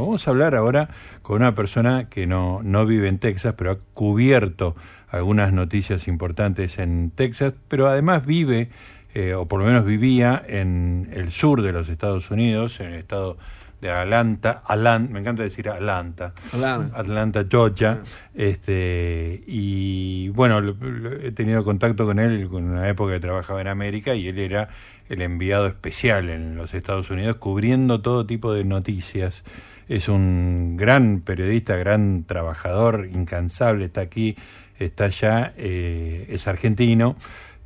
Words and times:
Vamos 0.00 0.28
a 0.28 0.30
hablar 0.30 0.54
ahora 0.54 0.90
con 1.22 1.38
una 1.38 1.56
persona 1.56 2.08
que 2.08 2.28
no, 2.28 2.60
no 2.62 2.86
vive 2.86 3.08
en 3.08 3.18
Texas, 3.18 3.54
pero 3.58 3.72
ha 3.72 3.78
cubierto 3.94 4.76
algunas 5.08 5.52
noticias 5.52 6.06
importantes 6.06 6.78
en 6.78 7.10
Texas, 7.10 7.54
pero 7.66 7.88
además 7.88 8.24
vive, 8.24 8.68
eh, 9.12 9.34
o 9.34 9.48
por 9.48 9.58
lo 9.58 9.66
menos 9.66 9.84
vivía, 9.84 10.40
en 10.46 11.10
el 11.14 11.32
sur 11.32 11.62
de 11.62 11.72
los 11.72 11.88
Estados 11.88 12.30
Unidos, 12.30 12.78
en 12.78 12.90
el 12.90 12.94
estado 12.94 13.38
de 13.80 13.90
Atlanta, 13.90 14.62
Atlanta 14.66 15.12
me 15.12 15.18
encanta 15.18 15.42
decir 15.42 15.68
Atlanta, 15.68 16.32
Atlanta, 16.52 16.96
Atlanta 17.00 17.44
Georgia, 17.50 17.98
este, 18.36 19.42
y 19.48 20.28
bueno, 20.28 20.60
lo- 20.60 20.74
lo- 20.74 21.10
he 21.12 21.32
tenido 21.32 21.64
contacto 21.64 22.06
con 22.06 22.20
él 22.20 22.42
en 22.42 22.54
una 22.54 22.88
época 22.88 23.14
que 23.14 23.20
trabajaba 23.20 23.60
en 23.62 23.66
América 23.66 24.14
y 24.14 24.28
él 24.28 24.38
era 24.38 24.68
el 25.08 25.22
enviado 25.22 25.66
especial 25.66 26.28
en 26.30 26.54
los 26.54 26.72
Estados 26.72 27.10
Unidos 27.10 27.34
cubriendo 27.38 28.00
todo 28.00 28.24
tipo 28.26 28.52
de 28.52 28.62
noticias. 28.62 29.42
Es 29.88 30.08
un 30.08 30.76
gran 30.76 31.20
periodista, 31.22 31.76
gran 31.76 32.24
trabajador, 32.24 33.08
incansable, 33.10 33.86
está 33.86 34.02
aquí, 34.02 34.36
está 34.78 35.06
allá, 35.06 35.54
eh, 35.56 36.26
es 36.28 36.46
argentino 36.46 37.16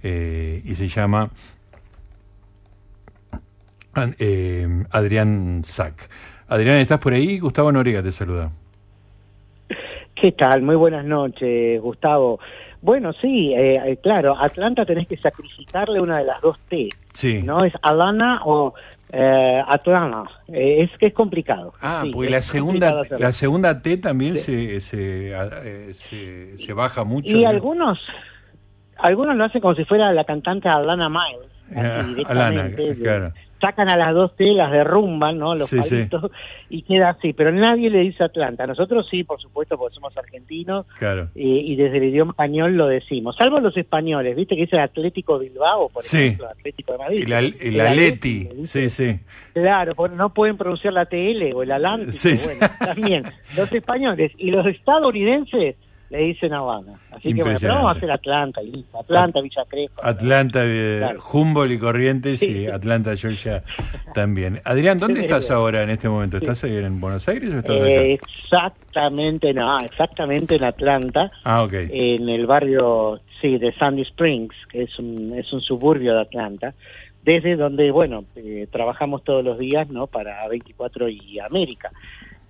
eh, 0.04 0.62
y 0.64 0.74
se 0.76 0.86
llama 0.86 1.30
eh, 4.18 4.84
Adrián 4.90 5.62
Sack. 5.64 6.08
Adrián, 6.48 6.76
¿estás 6.78 6.98
por 6.98 7.12
ahí? 7.12 7.38
Gustavo 7.40 7.72
Noriega 7.72 8.02
te 8.02 8.12
saluda. 8.12 8.52
¿Qué 10.14 10.32
tal? 10.32 10.62
Muy 10.62 10.76
buenas 10.76 11.04
noches, 11.04 11.80
Gustavo. 11.80 12.38
Bueno, 12.80 13.12
sí, 13.14 13.52
eh, 13.56 13.96
claro, 14.02 14.36
Atlanta 14.38 14.84
tenés 14.84 15.08
que 15.08 15.16
sacrificarle 15.16 16.00
una 16.00 16.18
de 16.18 16.24
las 16.24 16.40
dos 16.40 16.58
T, 16.68 16.88
Sí. 17.12 17.42
¿no? 17.42 17.64
Es 17.64 17.72
Alana 17.82 18.42
o 18.44 18.74
eh, 19.12 19.62
Atlanta. 19.68 20.24
Eh, 20.48 20.82
es 20.82 20.98
que 20.98 21.06
es 21.06 21.14
complicado. 21.14 21.74
Ah, 21.80 22.02
Sí, 22.04 22.28
la 22.28 22.42
segunda, 22.42 23.02
la 23.18 23.32
segunda 23.32 23.80
T 23.82 23.98
también 23.98 24.36
se, 24.36 24.80
se, 24.80 25.32
eh, 25.32 25.94
se, 25.94 26.56
se 26.58 26.72
baja 26.72 27.04
mucho. 27.04 27.36
Y 27.36 27.42
¿no? 27.42 27.48
algunos, 27.48 27.98
algunos 28.96 29.36
lo 29.36 29.44
hacen 29.44 29.60
como 29.60 29.74
si 29.74 29.84
fuera 29.84 30.12
la 30.12 30.24
cantante 30.24 30.68
Alana 30.68 31.08
Miles. 31.08 31.50
Ah, 31.76 32.30
Alana, 32.30 32.70
claro. 33.00 33.32
Sacan 33.62 33.88
a 33.88 33.96
las 33.96 34.12
dos 34.12 34.36
T, 34.36 34.44
las 34.52 34.70
derrumban, 34.70 35.38
¿no? 35.38 35.54
Los 35.54 35.68
Sí, 35.70 35.80
sí. 35.84 35.94
palitos, 36.08 36.30
y 36.68 36.82
queda 36.82 37.10
así. 37.10 37.32
Pero 37.32 37.50
nadie 37.52 37.88
le 37.88 38.00
dice 38.00 38.24
Atlanta. 38.24 38.66
Nosotros 38.66 39.06
sí, 39.10 39.24
por 39.24 39.40
supuesto, 39.40 39.78
porque 39.78 39.94
somos 39.94 40.14
argentinos, 40.18 40.84
Claro. 40.98 41.28
y, 41.34 41.72
y 41.72 41.76
desde 41.76 41.98
el 41.98 42.04
idioma 42.04 42.32
español 42.32 42.76
lo 42.76 42.88
decimos, 42.88 43.36
salvo 43.38 43.60
los 43.60 43.74
españoles, 43.76 44.36
viste 44.36 44.54
que 44.56 44.62
dice 44.62 44.78
Atlético 44.78 45.38
Bilbao, 45.38 45.88
por 45.88 46.02
Sí. 46.02 46.16
ejemplo, 46.18 46.48
Atlético 46.48 46.92
de 46.92 46.98
Madrid. 46.98 47.22
El, 47.24 47.32
el 47.32 47.56
El 47.60 47.80
Atleti, 47.80 48.48
sí, 48.64 48.90
sí. 48.90 49.20
Claro, 49.54 49.94
porque 49.94 50.16
no 50.16 50.34
pueden 50.34 50.56
pronunciar 50.56 50.92
la 50.92 51.06
TL 51.06 51.52
o 51.54 51.62
el 51.62 51.70
Atlántico, 51.72 52.18
bueno, 52.44 52.66
también. 52.78 53.24
Los 53.56 53.72
españoles 53.72 54.32
y 54.38 54.50
los 54.50 54.66
estadounidenses 54.66 55.76
le 56.12 56.18
dicen 56.18 56.52
Habana. 56.52 57.00
Así 57.10 57.34
que 57.34 57.42
bueno, 57.42 57.58
pero 57.60 57.74
vamos 57.74 57.94
a 57.94 57.96
hacer 57.98 58.10
Atlanta, 58.10 58.60
listo. 58.62 58.98
Atlanta, 59.00 59.40
Villa 59.40 59.64
Crespo. 59.68 60.00
Atlanta, 60.04 60.60
eh, 60.64 60.96
Claro. 60.98 61.20
Humboldt 61.32 61.72
y 61.72 61.78
Corrientes 61.78 62.42
y. 62.42 62.66
Atlanta, 62.68 63.16
Georgia 63.16 63.64
también. 64.14 64.60
Adrián, 64.64 64.98
¿dónde 64.98 65.20
Sí, 65.20 65.26
estás 65.26 65.46
sí. 65.46 65.52
ahora 65.52 65.82
en 65.82 65.90
este 65.90 66.08
momento? 66.08 66.36
¿Estás 66.36 66.62
ahí 66.64 66.76
en 66.76 67.00
Buenos 67.00 67.26
Aires 67.28 67.52
o 67.54 67.58
estás 67.58 67.74
allá? 67.76 67.86
Eh, 68.02 68.12
exactamente, 68.12 69.52
no, 69.54 69.78
exactamente 69.80 70.56
en 70.56 70.64
Atlanta. 70.64 71.30
Ah, 71.44 71.62
ok. 71.62 71.72
en 71.72 72.28
el 72.28 72.46
barrio 72.46 73.20
sí 73.40 73.58
de 73.58 73.72
Sandy 73.74 74.02
Springs, 74.02 74.54
que 74.70 74.82
es 74.82 74.98
un, 74.98 75.32
es 75.36 75.52
un 75.52 75.60
suburbio 75.60 76.14
de 76.14 76.20
Atlanta, 76.20 76.74
desde 77.24 77.56
donde, 77.56 77.90
bueno, 77.90 78.24
eh, 78.36 78.66
trabajamos 78.70 79.24
todos 79.24 79.44
los 79.44 79.58
días, 79.58 79.88
¿no? 79.88 80.06
Para 80.06 80.46
24 80.48 81.08
y 81.08 81.38
América. 81.40 81.90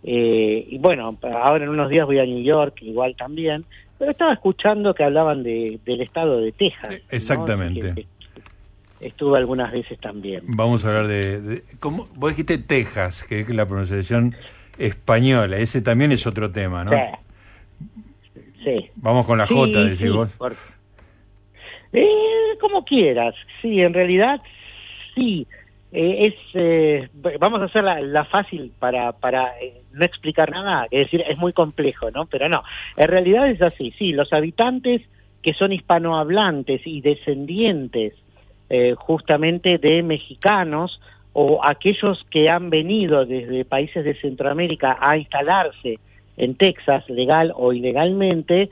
Eh, 0.04 0.66
y 0.70 0.78
bueno, 0.78 1.16
ahora 1.22 1.64
en 1.64 1.70
unos 1.70 1.88
días 1.88 2.06
voy 2.06 2.18
a 2.18 2.24
New 2.24 2.42
York, 2.42 2.78
igual 2.82 3.14
también, 3.16 3.64
pero 3.98 4.10
estaba 4.10 4.32
escuchando 4.32 4.94
que 4.94 5.04
hablaban 5.04 5.42
de, 5.42 5.78
del 5.84 6.00
estado 6.00 6.40
de 6.40 6.52
Texas. 6.52 7.00
Exactamente. 7.10 8.06
Estuve 9.00 9.38
algunas 9.38 9.72
veces 9.72 9.98
también. 10.00 10.42
Vamos 10.46 10.84
a 10.84 10.88
hablar 10.88 11.06
de, 11.08 11.40
de- 11.40 11.62
¿cómo? 11.80 12.08
Vos 12.14 12.30
dijiste 12.30 12.58
Texas, 12.58 13.24
que 13.24 13.40
es 13.40 13.48
la 13.50 13.66
pronunciación 13.66 14.34
española. 14.78 15.56
Ese 15.58 15.82
también 15.82 16.12
es 16.12 16.26
otro 16.26 16.50
tema, 16.52 16.84
¿no? 16.84 16.92
Sí. 16.92 18.40
Sí. 18.64 18.90
Vamos 18.96 19.26
con 19.26 19.38
la 19.38 19.46
Sí, 19.46 19.54
J, 19.54 19.80
decís 19.80 19.98
sí, 19.98 20.08
vos. 20.08 20.32
por- 20.34 20.54
Eh, 21.92 22.56
como 22.60 22.84
quieras, 22.84 23.34
sí, 23.60 23.80
en 23.80 23.92
realidad 23.92 24.40
sí. 25.14 25.46
Eh, 25.94 26.26
es 26.26 26.34
eh, 26.54 27.08
vamos 27.38 27.60
a 27.60 27.66
hacer 27.66 27.84
la, 27.84 28.00
la 28.00 28.24
fácil 28.24 28.72
para 28.78 29.12
para 29.12 29.60
eh, 29.60 29.82
no 29.92 30.04
explicar 30.04 30.50
nada, 30.50 30.86
es 30.90 31.04
decir, 31.04 31.22
es 31.28 31.36
muy 31.36 31.52
complejo, 31.52 32.10
¿no? 32.10 32.24
Pero 32.26 32.48
no, 32.48 32.62
en 32.96 33.08
realidad 33.08 33.50
es 33.50 33.60
así, 33.60 33.92
sí, 33.98 34.12
los 34.12 34.32
habitantes 34.32 35.02
que 35.42 35.52
son 35.52 35.72
hispanohablantes 35.72 36.80
y 36.86 37.00
descendientes 37.00 38.14
eh, 38.70 38.94
justamente 38.96 39.76
de 39.76 40.02
mexicanos 40.02 40.98
o 41.34 41.60
aquellos 41.62 42.24
que 42.30 42.48
han 42.48 42.70
venido 42.70 43.26
desde 43.26 43.66
países 43.66 44.04
de 44.04 44.14
Centroamérica 44.14 44.96
a 44.98 45.18
instalarse 45.18 45.98
en 46.38 46.54
Texas, 46.54 47.06
legal 47.10 47.52
o 47.54 47.74
ilegalmente, 47.74 48.70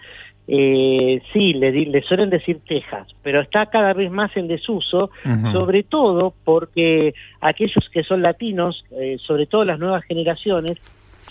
eh, 0.52 1.22
sí, 1.32 1.52
le, 1.52 1.70
le 1.70 2.02
suelen 2.02 2.28
decir 2.28 2.58
Texas, 2.66 3.06
pero 3.22 3.40
está 3.40 3.66
cada 3.66 3.92
vez 3.92 4.10
más 4.10 4.36
en 4.36 4.48
desuso, 4.48 5.10
sobre 5.52 5.84
todo 5.84 6.34
porque 6.42 7.14
aquellos 7.40 7.88
que 7.92 8.02
son 8.02 8.20
latinos, 8.22 8.84
eh, 8.90 9.16
sobre 9.24 9.46
todo 9.46 9.64
las 9.64 9.78
nuevas 9.78 10.02
generaciones, 10.02 10.78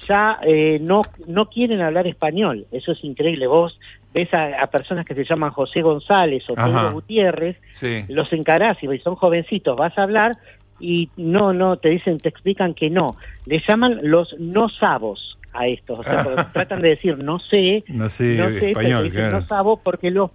ya 0.08 0.38
eh, 0.48 0.80
no, 0.82 1.02
no 1.28 1.48
quieren 1.48 1.82
hablar 1.82 2.08
español. 2.08 2.66
Eso 2.72 2.94
es 2.94 3.04
increíble. 3.04 3.46
Vos 3.48 3.78
ves 4.14 4.34
a, 4.34 4.62
a 4.64 4.68
personas 4.68 5.06
que 5.06 5.16
se 5.16 5.26
llaman 5.26 5.52
José 5.52 5.82
González 5.82 6.50
o 6.50 6.54
Ajá. 6.56 6.66
Pedro 6.68 6.94
Gutiérrez, 6.94 7.58
Sí. 7.74 8.06
los 8.08 8.32
encarás 8.32 8.82
y 8.82 8.88
son 9.00 9.16
jovencitos, 9.16 9.76
vas 9.76 9.98
a 9.98 10.04
hablar 10.04 10.32
y 10.80 11.10
no, 11.18 11.52
no, 11.52 11.76
te 11.76 11.90
dicen, 11.90 12.20
te 12.20 12.30
explican 12.30 12.74
que 12.74 12.90
no. 12.90 13.08
Le 13.46 13.62
llaman 13.68 14.00
los 14.02 14.34
no 14.40 14.70
sabos 14.70 15.38
a 15.54 15.68
estos, 15.68 16.00
o 16.00 16.04
sea, 16.04 16.50
tratan 16.54 16.82
de 16.82 16.90
decir 16.90 17.18
no 17.18 17.40
sé, 17.40 17.84
No 17.88 18.10
sé, 18.10 18.36
no 18.36 18.50
sé, 18.50 18.70
español, 18.72 19.04
te 19.04 19.10
dicen 19.10 19.30
claro. 19.30 19.40
no 19.42 19.48
sabo 19.48 19.78
porque 19.84 20.12
los, 20.12 20.32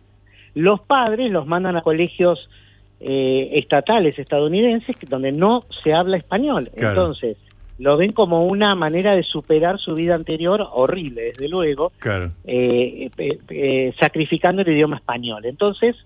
los 0.55 0.81
padres 0.81 1.31
los 1.31 1.47
mandan 1.47 1.77
a 1.77 1.83
colegios 1.83 2.49
eh, 3.01 3.51
estatales 3.53 4.19
estadounidenses 4.19 4.97
donde 5.09 5.33
no 5.33 5.65
se 5.83 5.93
habla 5.93 6.17
español. 6.17 6.71
Claro. 6.77 6.91
Entonces, 6.91 7.37
lo 7.79 7.97
ven 7.97 8.13
como 8.13 8.47
una 8.47 8.75
manera 8.75 9.15
de 9.15 9.23
superar 9.23 9.79
su 9.79 9.95
vida 9.95 10.15
anterior, 10.15 10.67
horrible, 10.73 11.23
desde 11.25 11.49
luego, 11.49 11.93
Claro. 11.99 12.31
eh, 12.45 13.11
eh, 13.19 13.39
eh, 13.49 13.95
sacrificando 13.99 14.63
el 14.63 14.69
idioma 14.69 14.97
español. 14.97 15.45
Entonces, 15.45 15.97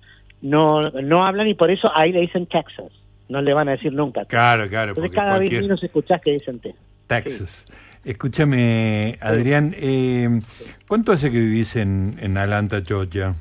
no, 0.40 0.80
no 0.82 1.26
hablan 1.26 1.46
y 1.48 1.54
por 1.54 1.70
eso 1.70 1.90
ahí 1.94 2.12
le 2.12 2.20
dicen 2.20 2.46
Texas. 2.46 2.90
No 3.28 3.42
le 3.42 3.52
van 3.52 3.68
a 3.68 3.72
decir 3.72 3.92
nunca. 3.92 4.24
Claro, 4.24 4.68
claro. 4.68 4.90
Entonces, 4.92 5.14
cada 5.14 5.38
vez 5.38 5.50
menos 5.52 5.82
escuchás 5.82 6.20
que 6.22 6.32
dicen 6.32 6.58
Texas. 6.60 6.82
Texas. 7.06 7.66
Escúchame, 8.04 9.18
Adrián, 9.20 9.74
eh, 9.78 10.40
¿cuánto 10.86 11.12
hace 11.12 11.30
que 11.30 11.38
vivís 11.40 11.76
en, 11.76 12.16
en 12.20 12.36
Atlanta, 12.38 12.80
Georgia? 12.86 13.34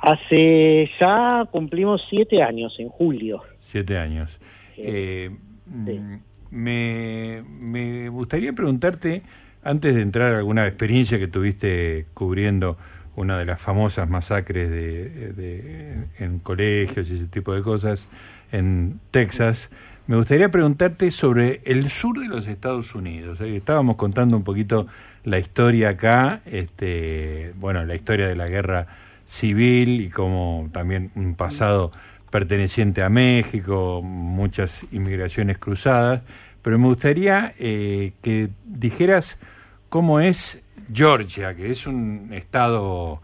Hace 0.00 0.90
ya 1.00 1.44
cumplimos 1.50 2.02
siete 2.10 2.42
años, 2.42 2.74
en 2.78 2.88
julio. 2.90 3.42
Siete 3.58 3.96
años. 3.98 4.38
Eh, 4.76 5.30
mm, 5.66 6.16
me, 6.50 7.42
me 7.48 8.08
gustaría 8.10 8.52
preguntarte, 8.52 9.22
antes 9.62 9.94
de 9.94 10.02
entrar 10.02 10.34
a 10.34 10.38
alguna 10.38 10.66
experiencia 10.66 11.18
que 11.18 11.26
tuviste 11.26 12.06
cubriendo 12.12 12.76
una 13.16 13.38
de 13.38 13.46
las 13.46 13.60
famosas 13.60 14.08
masacres 14.10 14.68
de, 14.68 15.32
de- 15.32 15.94
en 16.18 16.38
colegios 16.40 17.10
y 17.10 17.14
ese 17.16 17.26
tipo 17.28 17.54
de 17.54 17.62
cosas 17.62 18.08
en 18.52 19.00
Texas, 19.10 19.70
me 20.06 20.16
gustaría 20.16 20.50
preguntarte 20.50 21.10
sobre 21.10 21.62
el 21.64 21.88
sur 21.88 22.18
de 22.18 22.26
los 22.26 22.46
Estados 22.46 22.94
Unidos. 22.94 23.40
Eh, 23.40 23.56
Estábamos 23.56 23.96
contando 23.96 24.36
un 24.36 24.44
poquito 24.44 24.86
la 25.24 25.38
historia 25.38 25.90
acá, 25.90 26.42
este, 26.44 27.54
bueno, 27.56 27.84
la 27.84 27.94
historia 27.94 28.28
de 28.28 28.36
la 28.36 28.46
guerra 28.46 28.86
civil 29.24 30.02
y 30.02 30.10
como 30.10 30.68
también 30.72 31.10
un 31.14 31.34
pasado 31.34 31.90
perteneciente 32.30 33.02
a 33.02 33.08
México, 33.08 34.02
muchas 34.02 34.84
inmigraciones 34.92 35.56
cruzadas, 35.56 36.20
pero 36.60 36.78
me 36.78 36.88
gustaría 36.88 37.54
eh, 37.58 38.12
que 38.20 38.50
dijeras 38.66 39.38
cómo 39.88 40.20
es 40.20 40.60
Georgia, 40.92 41.54
que 41.54 41.70
es 41.70 41.86
un 41.86 42.30
estado 42.32 43.22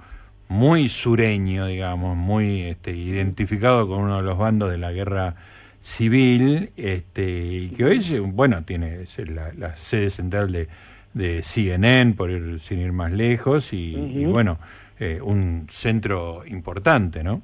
muy 0.48 0.88
sureño, 0.88 1.66
digamos, 1.66 2.16
muy 2.16 2.62
este, 2.62 2.92
identificado 2.92 3.86
con 3.86 4.00
uno 4.00 4.16
de 4.16 4.22
los 4.22 4.38
bandos 4.38 4.70
de 4.70 4.78
la 4.78 4.92
guerra 4.92 5.36
civil, 5.80 6.70
este, 6.76 7.28
y 7.28 7.68
que 7.70 7.84
hoy, 7.84 8.00
bueno, 8.20 8.62
tiene 8.64 9.02
es 9.02 9.18
la, 9.28 9.52
la 9.54 9.76
sede 9.76 10.10
central 10.10 10.52
de, 10.52 10.68
de 11.14 11.42
CNN, 11.42 12.14
por 12.14 12.30
ir, 12.30 12.60
sin 12.60 12.78
ir 12.78 12.92
más 12.92 13.12
lejos, 13.12 13.72
y, 13.72 14.24
bueno, 14.26 14.58
eh, 14.98 15.20
un 15.22 15.66
centro 15.70 16.42
importante, 16.46 17.24
¿no? 17.24 17.42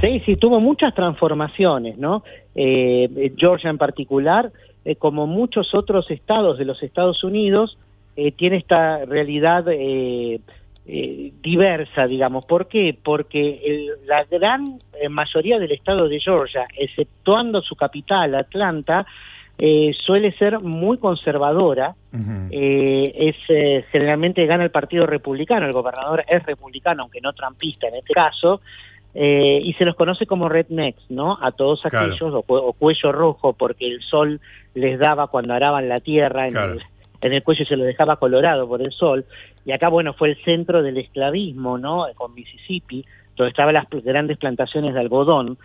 Sí, 0.00 0.22
sí, 0.24 0.36
tuvo 0.36 0.60
muchas 0.60 0.94
transformaciones, 0.94 1.98
¿no? 1.98 2.22
Eh, 2.54 3.32
Georgia 3.36 3.68
en 3.68 3.78
particular 3.78 4.52
eh, 4.88 4.96
como 4.96 5.26
muchos 5.26 5.74
otros 5.74 6.10
estados 6.10 6.56
de 6.56 6.64
los 6.64 6.82
Estados 6.82 7.22
Unidos, 7.22 7.76
eh, 8.16 8.32
tiene 8.32 8.56
esta 8.56 9.04
realidad 9.04 9.66
eh, 10.88 11.32
diversa, 11.42 12.06
digamos. 12.06 12.46
¿Por 12.46 12.66
qué? 12.66 12.96
Porque 13.00 13.90
la 14.06 14.24
gran 14.24 14.78
mayoría 15.10 15.58
del 15.58 15.72
estado 15.72 16.08
de 16.08 16.18
Georgia, 16.18 16.66
exceptuando 16.76 17.60
su 17.62 17.76
capital, 17.76 18.34
Atlanta, 18.34 19.06
suele 20.06 20.32
ser 20.38 20.60
muy 20.60 20.98
conservadora. 20.98 21.94
es 22.12 23.36
generalmente 23.90 24.46
gana 24.46 24.64
el 24.64 24.70
Partido 24.70 25.04
Republicano, 25.04 25.66
el 25.66 25.72
gobernador 25.72 26.24
es 26.26 26.42
republicano, 26.44 27.02
aunque 27.02 27.20
no 27.20 27.32
trampista 27.32 27.88
en 27.88 27.96
este 27.96 28.14
caso. 28.14 28.60
Eh, 29.14 29.60
y 29.64 29.72
se 29.74 29.84
los 29.84 29.96
conoce 29.96 30.26
como 30.26 30.48
rednecks, 30.48 31.10
¿no? 31.10 31.38
A 31.40 31.50
todos 31.52 31.84
aquellos, 31.84 32.44
o, 32.46 32.72
cuello 32.74 33.10
rojo, 33.10 33.52
porque 33.52 33.86
el 33.86 34.00
sol 34.02 34.40
les 34.74 34.98
daba 34.98 35.28
cuando 35.28 35.54
araban 35.54 35.88
la 35.88 35.98
tierra, 35.98 36.46
en, 36.46 36.56
el, 36.56 36.82
en 37.20 37.32
el 37.32 37.42
cuello 37.42 37.64
se 37.64 37.76
lo 37.76 37.84
dejaba 37.84 38.16
colorado 38.16 38.68
por 38.68 38.82
el 38.82 38.92
sol, 38.92 39.24
y 39.64 39.72
acá, 39.72 39.88
bueno, 39.88 40.14
fue 40.14 40.30
el 40.30 40.44
centro 40.44 40.82
del 40.82 40.98
esclavismo, 40.98 41.78
¿no? 41.78 42.06
Con 42.14 42.34
Mississippi, 42.34 43.04
donde 43.36 43.50
estaban 43.50 43.74
las 43.74 43.86
grandes 43.90 44.38
plantaciones 44.38 44.94
de 44.94 45.00
algodón, 45.00 45.58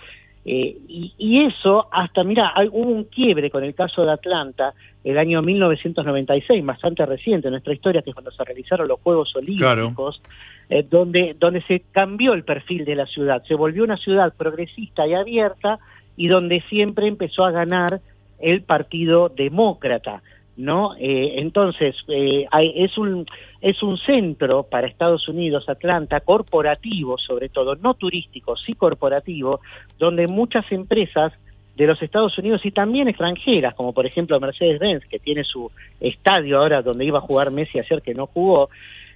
eh, 0.46 0.78
y, 0.90 1.46
eso, 1.46 1.88
hasta, 1.92 2.24
mira, 2.24 2.54
hubo 2.72 2.92
un 2.92 3.06
quiebre 3.06 3.50
con 3.50 3.64
el 3.64 3.74
caso 3.74 4.04
de 4.04 4.12
Atlanta 4.12 4.74
el 5.04 5.18
año 5.18 5.42
1996, 5.42 6.66
bastante 6.66 7.06
reciente 7.06 7.48
en 7.48 7.54
nuestra 7.54 7.74
historia, 7.74 8.02
que 8.02 8.10
es 8.10 8.14
cuando 8.14 8.32
se 8.32 8.44
realizaron 8.44 8.88
los 8.88 9.00
Juegos 9.00 9.34
Olímpicos, 9.36 10.22
eh, 10.70 10.86
donde, 10.90 11.36
donde 11.40 11.62
se 11.62 11.84
cambió 11.92 12.34
el 12.34 12.44
perfil 12.44 12.84
de 12.84 12.96
la 12.96 13.06
ciudad, 13.06 13.44
se 13.48 13.56
volvió 13.56 13.84
una 13.84 13.98
ciudad 13.98 14.34
progresista 14.36 15.08
y 15.08 15.14
abierta 15.14 15.80
y 16.18 16.28
donde 16.28 16.62
siempre 16.70 17.08
empezó 17.08 17.46
a 17.46 17.52
ganar 17.52 18.02
el 18.40 18.64
Partido 18.64 19.30
Demócrata. 19.30 20.22
¿No? 20.58 20.96
Eh, 21.00 21.36
entonces, 21.38 21.96
eh, 22.08 22.46
es, 22.76 22.98
un, 22.98 23.26
es 23.62 23.82
un 23.82 23.98
centro 23.98 24.64
para 24.64 24.88
Estados 24.88 25.28
Unidos, 25.28 25.68
Atlanta, 25.68 26.20
corporativo 26.20 27.18
sobre 27.18 27.50
todo, 27.50 27.76
no 27.76 27.96
turístico, 27.96 28.56
sí 28.56 28.74
corporativo, 28.74 29.62
donde 29.98 30.28
muchas 30.28 30.72
empresas 30.72 31.34
de 31.76 31.88
los 31.88 32.02
Estados 32.04 32.38
Unidos 32.38 32.62
y 32.66 32.72
también 32.72 33.08
extranjeras, 33.08 33.74
como 33.74 33.94
por 33.94 34.06
ejemplo 34.06 34.40
Mercedes-Benz, 34.40 35.06
que 35.08 35.18
tiene 35.18 35.44
su 35.44 35.72
estadio 36.00 36.60
ahora 36.60 36.84
donde 36.84 37.06
iba 37.06 37.18
a 37.18 37.22
jugar 37.22 37.50
Messi 37.50 37.80
ayer 37.80 38.02
que 38.04 38.14
no 38.14 38.28
jugó, 38.28 38.70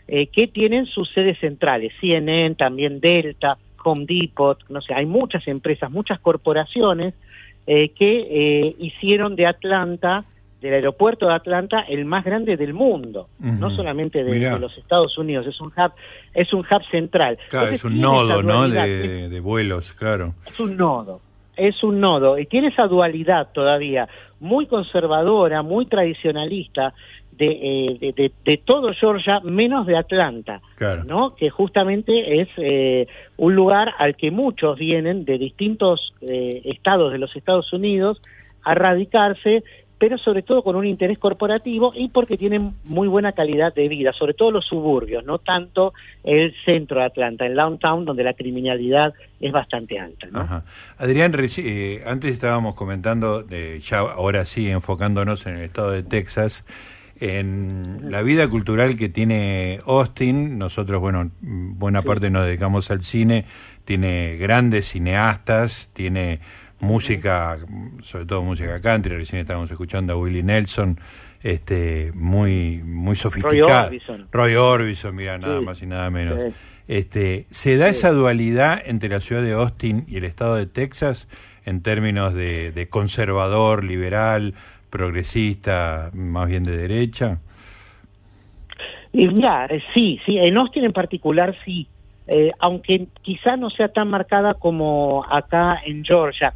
eh, 0.07 0.27
que 0.27 0.47
tienen 0.47 0.87
sus 0.87 1.11
sedes 1.13 1.37
centrales, 1.39 1.93
CNN, 2.01 2.55
también 2.55 2.99
Delta, 2.99 3.57
Home 3.83 4.05
Depot, 4.07 4.57
no 4.69 4.81
sé, 4.81 4.93
hay 4.95 5.05
muchas 5.05 5.47
empresas, 5.47 5.91
muchas 5.91 6.19
corporaciones 6.19 7.13
que 7.67 8.75
hicieron 8.79 9.35
de 9.35 9.45
Atlanta 9.45 10.23
del 10.61 10.73
aeropuerto 10.73 11.27
de 11.27 11.35
Atlanta 11.35 11.81
el 11.87 12.05
más 12.05 12.25
grande 12.25 12.57
del 12.57 12.73
mundo, 12.73 13.29
no 13.39 13.69
solamente 13.75 14.23
de, 14.23 14.59
los 14.59 14.77
Estados 14.77 15.17
Unidos, 15.17 15.45
es 15.47 15.59
un 15.61 15.67
hub, 15.67 15.91
es 16.33 16.51
un 16.53 16.59
hub 16.59 16.83
central. 16.89 17.37
Claro, 17.49 17.67
es 17.67 17.83
un 17.83 17.99
nodo, 17.99 18.41
¿no? 18.41 18.67
De, 18.67 19.39
vuelos, 19.39 19.93
claro. 19.93 20.33
Es 20.45 20.59
un 20.59 20.75
nodo, 20.75 21.21
es 21.55 21.83
un 21.83 21.99
nodo 21.99 22.39
y 22.39 22.45
tiene 22.45 22.69
esa 22.69 22.87
dualidad 22.87 23.49
todavía 23.53 24.07
muy 24.39 24.67
conservadora, 24.67 25.61
muy 25.61 25.85
tradicionalista 25.85 26.93
de, 27.37 27.97
eh, 28.01 28.31
de, 28.43 28.57
todo 28.57 28.93
Georgia 28.93 29.39
menos 29.41 29.85
de 29.85 29.95
Atlanta, 29.95 30.61
¿no? 31.05 31.35
Que 31.35 31.49
justamente 31.49 32.41
es 32.41 32.49
eh, 32.57 33.07
un 33.37 33.53
lugar 33.53 33.93
al 33.99 34.15
que 34.15 34.31
muchos 34.31 34.77
vienen 34.77 35.23
de 35.23 35.37
distintos 35.37 36.13
eh, 36.21 36.61
estados 36.65 37.11
de 37.11 37.19
los 37.19 37.35
Estados 37.35 37.71
Unidos 37.73 38.19
a 38.63 38.73
radicarse 38.73 39.63
pero 39.99 40.17
sobre 40.17 40.43
todo 40.43 40.63
con 40.63 40.75
un 40.75 40.85
interés 40.85 41.17
corporativo 41.17 41.91
y 41.95 42.09
porque 42.09 42.37
tienen 42.37 42.75
muy 42.83 43.07
buena 43.07 43.31
calidad 43.31 43.73
de 43.73 43.87
vida, 43.87 44.13
sobre 44.13 44.33
todo 44.33 44.51
los 44.51 44.65
suburbios, 44.65 45.25
no 45.25 45.39
tanto 45.39 45.93
el 46.23 46.53
centro 46.65 46.99
de 46.99 47.05
Atlanta, 47.05 47.45
el 47.45 47.55
downtown, 47.55 48.05
donde 48.05 48.23
la 48.23 48.33
criminalidad 48.33 49.13
es 49.39 49.51
bastante 49.51 49.99
alta. 49.99 50.27
¿no? 50.31 50.63
Adrián, 50.97 51.33
eh, 51.57 52.03
antes 52.05 52.31
estábamos 52.31 52.75
comentando, 52.75 53.41
de, 53.41 53.79
ya 53.79 53.99
ahora 53.99 54.45
sí 54.45 54.69
enfocándonos 54.69 55.45
en 55.47 55.55
el 55.57 55.63
estado 55.63 55.91
de 55.91 56.03
Texas, 56.03 56.63
en 57.19 58.11
la 58.11 58.21
vida 58.21 58.47
cultural 58.47 58.95
que 58.95 59.09
tiene 59.09 59.79
Austin, 59.87 60.59
nosotros, 60.59 61.01
bueno, 61.01 61.31
buena 61.41 62.03
parte 62.03 62.29
nos 62.29 62.45
dedicamos 62.45 62.91
al 62.91 63.01
cine, 63.01 63.45
tiene 63.85 64.35
grandes 64.35 64.89
cineastas, 64.89 65.89
tiene 65.93 66.39
música, 66.79 67.57
sobre 68.01 68.25
todo 68.25 68.43
música 68.43 68.79
country, 68.81 69.15
recién 69.15 69.41
estábamos 69.41 69.71
escuchando 69.71 70.13
a 70.13 70.17
Willie 70.17 70.43
Nelson, 70.43 70.99
este 71.43 72.11
muy 72.13 72.81
muy 72.83 73.15
sofisticado. 73.15 73.91
Roy 74.31 74.55
Orbison. 74.55 75.15
mira, 75.15 75.37
nada 75.37 75.61
más 75.61 75.81
y 75.81 75.85
nada 75.85 76.09
menos. 76.09 76.39
Este, 76.87 77.47
¿se 77.49 77.77
da 77.77 77.89
esa 77.89 78.11
dualidad 78.11 78.81
entre 78.85 79.09
la 79.09 79.19
ciudad 79.19 79.41
de 79.41 79.51
Austin 79.53 80.05
y 80.07 80.17
el 80.17 80.23
estado 80.23 80.55
de 80.55 80.67
Texas 80.67 81.27
en 81.65 81.81
términos 81.81 82.33
de, 82.33 82.87
conservador, 82.89 83.83
liberal, 83.83 84.53
progresista, 84.89 86.11
más 86.13 86.47
bien 86.47 86.63
de 86.63 86.77
derecha? 86.77 87.39
Y 89.11 89.33
ya, 89.41 89.67
sí, 89.93 90.19
sí, 90.25 90.37
en 90.37 90.57
Austin 90.57 90.85
en 90.85 90.93
particular 90.93 91.55
sí. 91.65 91.87
Eh, 92.27 92.51
aunque 92.59 93.07
quizá 93.21 93.55
no 93.55 93.69
sea 93.69 93.87
tan 93.87 94.09
marcada 94.09 94.53
como 94.53 95.25
acá 95.29 95.81
en 95.85 96.03
Georgia. 96.03 96.53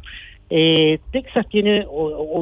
Eh, 0.50 0.98
Texas 1.10 1.48
tiene 1.48 1.86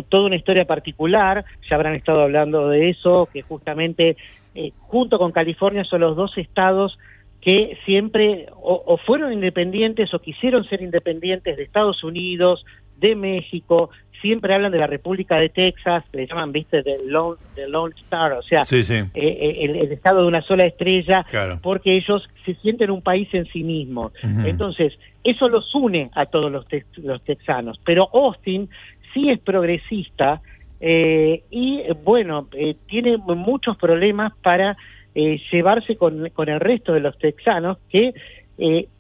toda 0.09 0.27
una 0.27 0.35
historia 0.35 0.65
particular, 0.65 1.45
ya 1.69 1.77
habrán 1.77 1.95
estado 1.95 2.23
hablando 2.23 2.69
de 2.69 2.91
eso, 2.91 3.29
que 3.33 3.43
justamente 3.43 4.17
eh, 4.57 4.73
junto 4.79 5.17
con 5.19 5.31
California 5.31 5.85
son 5.85 6.01
los 6.01 6.17
dos 6.17 6.37
estados 6.37 6.99
que 7.41 7.79
siempre 7.87 8.49
o, 8.61 8.99
fueron 9.07 9.33
independientes 9.33 10.13
o 10.13 10.19
quisieron 10.19 10.65
ser 10.65 10.83
independientes 10.83 11.57
de 11.57 11.63
Estados 11.63 12.05
Unidos, 12.05 12.67
de 12.99 13.15
México, 13.15 13.91
siempre 14.21 14.55
hablan 14.55 14.73
de 14.73 14.79
la 14.79 14.87
República 14.87 15.37
de 15.37 15.49
Texas, 15.49 16.05
le 16.13 16.27
llaman, 16.27 16.53
viste, 16.53 16.83
de 16.83 16.99
Lone, 17.05 17.39
Lone 17.69 17.95
Star, 18.03 18.33
o 18.33 18.43
sea, 18.43 18.63
eh, 18.63 19.09
eh, 19.15 19.57
el, 19.63 19.93
estado 19.93 20.23
de 20.23 20.29
una 20.29 20.43
sola 20.43 20.67
estrella, 20.67 21.25
porque 21.63 21.97
ellos 21.97 22.29
se 22.45 22.55
sienten 22.57 22.91
un 22.91 23.03
país 23.03 23.29
en 23.33 23.47
sí 23.47 23.63
mismo. 23.63 24.13
Entonces, 24.45 24.93
eso 25.25 25.49
los 25.49 25.75
une 25.75 26.11
a 26.15 26.27
todos 26.27 26.51
los, 26.51 26.67
los 26.97 27.23
texanos, 27.25 27.81
pero 27.85 28.09
Austin 28.13 28.69
sí 29.13 29.31
es 29.31 29.41
progresista 29.41 30.41
eh, 30.81 31.43
y, 31.51 31.83
bueno, 32.05 32.49
tiene 32.87 33.17
muchos 33.17 33.77
problemas 33.77 34.33
para 34.43 34.77
llevarse 35.15 35.97
con, 35.97 36.31
con 36.31 36.49
el 36.49 36.61
resto 36.61 36.93
de 36.93 37.01
los 37.01 37.19
texanos 37.19 37.79
que 37.91 38.15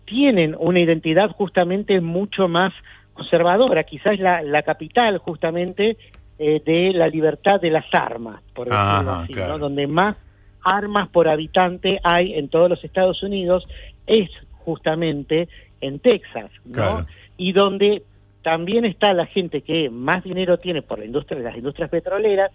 tienen 0.06 0.56
una 0.58 0.80
identidad 0.80 1.30
justamente 1.30 2.00
mucho 2.00 2.48
más 2.48 2.72
conservadora, 3.20 3.84
quizás 3.84 4.18
la, 4.18 4.42
la 4.42 4.62
capital 4.62 5.18
justamente 5.18 5.98
eh, 6.38 6.62
de 6.64 6.92
la 6.94 7.06
libertad 7.06 7.60
de 7.60 7.70
las 7.70 7.84
armas, 7.92 8.40
por 8.54 8.66
decirlo 8.66 9.12
así, 9.12 9.34
¿no? 9.34 9.58
donde 9.58 9.86
más 9.86 10.16
armas 10.64 11.08
por 11.10 11.28
habitante 11.28 12.00
hay 12.02 12.32
en 12.34 12.48
todos 12.48 12.70
los 12.70 12.82
Estados 12.82 13.22
Unidos 13.22 13.66
es 14.06 14.30
justamente 14.64 15.48
en 15.82 15.98
Texas, 15.98 16.50
¿no? 16.64 17.06
Y 17.36 17.52
donde 17.52 18.02
también 18.42 18.84
está 18.84 19.12
la 19.12 19.26
gente 19.26 19.62
que 19.62 19.90
más 19.90 20.24
dinero 20.24 20.58
tiene 20.58 20.82
por 20.82 20.98
la 20.98 21.04
industria, 21.04 21.40
las 21.40 21.56
industrias 21.56 21.90
petroleras, 21.90 22.50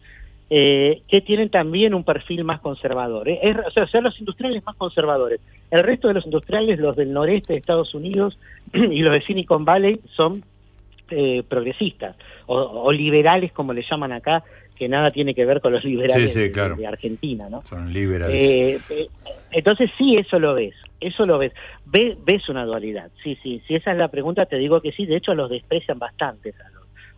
eh, 0.49 1.01
que 1.07 1.21
tienen 1.21 1.49
también 1.49 1.95
un 1.95 2.03
perfil 2.03 2.43
más 2.43 2.59
conservador. 2.61 3.27
¿eh? 3.29 3.39
o 3.65 3.71
sea, 3.71 3.87
son 3.87 4.03
los 4.03 4.19
industriales 4.19 4.63
más 4.63 4.75
conservadores. 4.75 5.41
El 5.71 5.81
resto 5.81 6.07
de 6.07 6.15
los 6.15 6.25
industriales, 6.25 6.79
los 6.79 6.95
del 6.95 7.11
noreste 7.11 7.53
de 7.53 7.59
Estados 7.59 7.95
Unidos 7.95 8.37
y 8.73 9.01
los 9.01 9.13
de 9.13 9.21
Silicon 9.21 9.65
Valley, 9.65 9.99
son 10.15 10.41
eh, 11.09 11.43
progresistas 11.47 12.15
o, 12.47 12.91
liberales, 12.91 13.51
como 13.51 13.73
le 13.73 13.83
llaman 13.89 14.11
acá, 14.11 14.43
que 14.75 14.87
nada 14.87 15.09
tiene 15.09 15.33
que 15.33 15.45
ver 15.45 15.61
con 15.61 15.73
los 15.73 15.83
liberales 15.83 16.33
de, 16.33 16.87
Argentina, 16.87 17.49
¿no? 17.49 17.63
Son 17.63 17.91
liberales. 17.91 18.81
entonces 19.51 19.89
sí, 19.97 20.17
eso 20.17 20.37
lo 20.37 20.53
ves, 20.53 20.75
eso 20.99 21.25
lo 21.25 21.37
ves. 21.37 21.53
ves 21.85 22.49
una 22.49 22.65
dualidad, 22.65 23.09
sí, 23.23 23.37
sí, 23.41 23.61
si 23.67 23.75
esa 23.75 23.91
es 23.91 23.97
la 23.97 24.09
pregunta, 24.09 24.45
te 24.45 24.57
digo 24.57 24.81
que 24.81 24.91
sí, 24.91 25.05
de 25.05 25.17
hecho 25.17 25.33
los 25.33 25.49
desprecian 25.49 25.97
bastante 25.97 26.53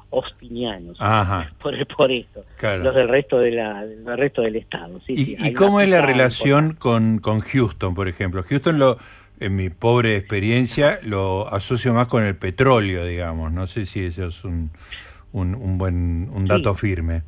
ostinianos 0.09 0.97
por 1.61 1.87
por 1.87 2.11
esto 2.11 2.45
los 2.61 2.95
del 2.95 3.09
resto 3.09 3.39
de 3.39 3.51
la 3.51 3.85
del 3.85 4.17
resto 4.17 4.41
del 4.41 4.55
estado 4.55 5.01
y, 5.07 5.53
cómo 5.53 5.81
es 5.81 5.89
la 5.89 6.01
relación 6.01 6.75
con 6.75 7.19
con 7.19 7.41
Houston 7.41 7.93
por 7.93 8.07
ejemplo 8.07 8.43
Houston 8.43 8.79
lo 8.79 8.97
en 9.39 9.55
mi 9.55 9.69
pobre 9.69 10.15
experiencia 10.15 10.99
lo 11.03 11.47
asocio 11.53 11.93
más 11.93 12.07
con 12.07 12.23
el 12.23 12.35
petróleo 12.35 13.05
digamos 13.05 13.51
no 13.51 13.67
sé 13.67 13.85
si 13.85 14.05
eso 14.05 14.27
es 14.27 14.43
un 14.43 14.71
un, 15.33 15.77
buen 15.77 16.29
un 16.33 16.45
dato 16.45 16.73
firme 16.73 17.23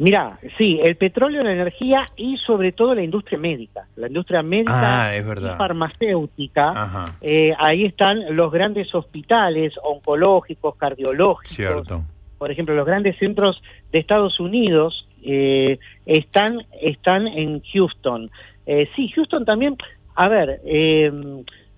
Mira, 0.00 0.38
sí, 0.56 0.80
el 0.82 0.96
petróleo, 0.96 1.42
la 1.42 1.52
energía 1.52 2.06
y 2.16 2.38
sobre 2.38 2.72
todo 2.72 2.94
la 2.94 3.02
industria 3.02 3.38
médica. 3.38 3.86
La 3.96 4.06
industria 4.06 4.42
médica 4.42 5.10
ah, 5.10 5.18
y 5.18 5.22
farmacéutica. 5.58 7.14
Eh, 7.20 7.52
ahí 7.58 7.84
están 7.84 8.34
los 8.34 8.50
grandes 8.50 8.94
hospitales 8.94 9.74
oncológicos, 9.82 10.76
cardiológicos. 10.76 11.54
Cierto. 11.54 12.02
por 12.38 12.50
ejemplo, 12.50 12.74
los 12.74 12.86
grandes 12.86 13.18
centros 13.18 13.62
de 13.92 13.98
Estados 13.98 14.40
Unidos 14.40 15.06
eh, 15.22 15.78
están, 16.06 16.62
están 16.80 17.26
en 17.26 17.60
Houston. 17.60 18.30
Eh, 18.64 18.88
sí, 18.96 19.10
Houston 19.14 19.44
también, 19.44 19.76
a 20.20 20.28
ver, 20.28 20.60
eh, 20.66 21.10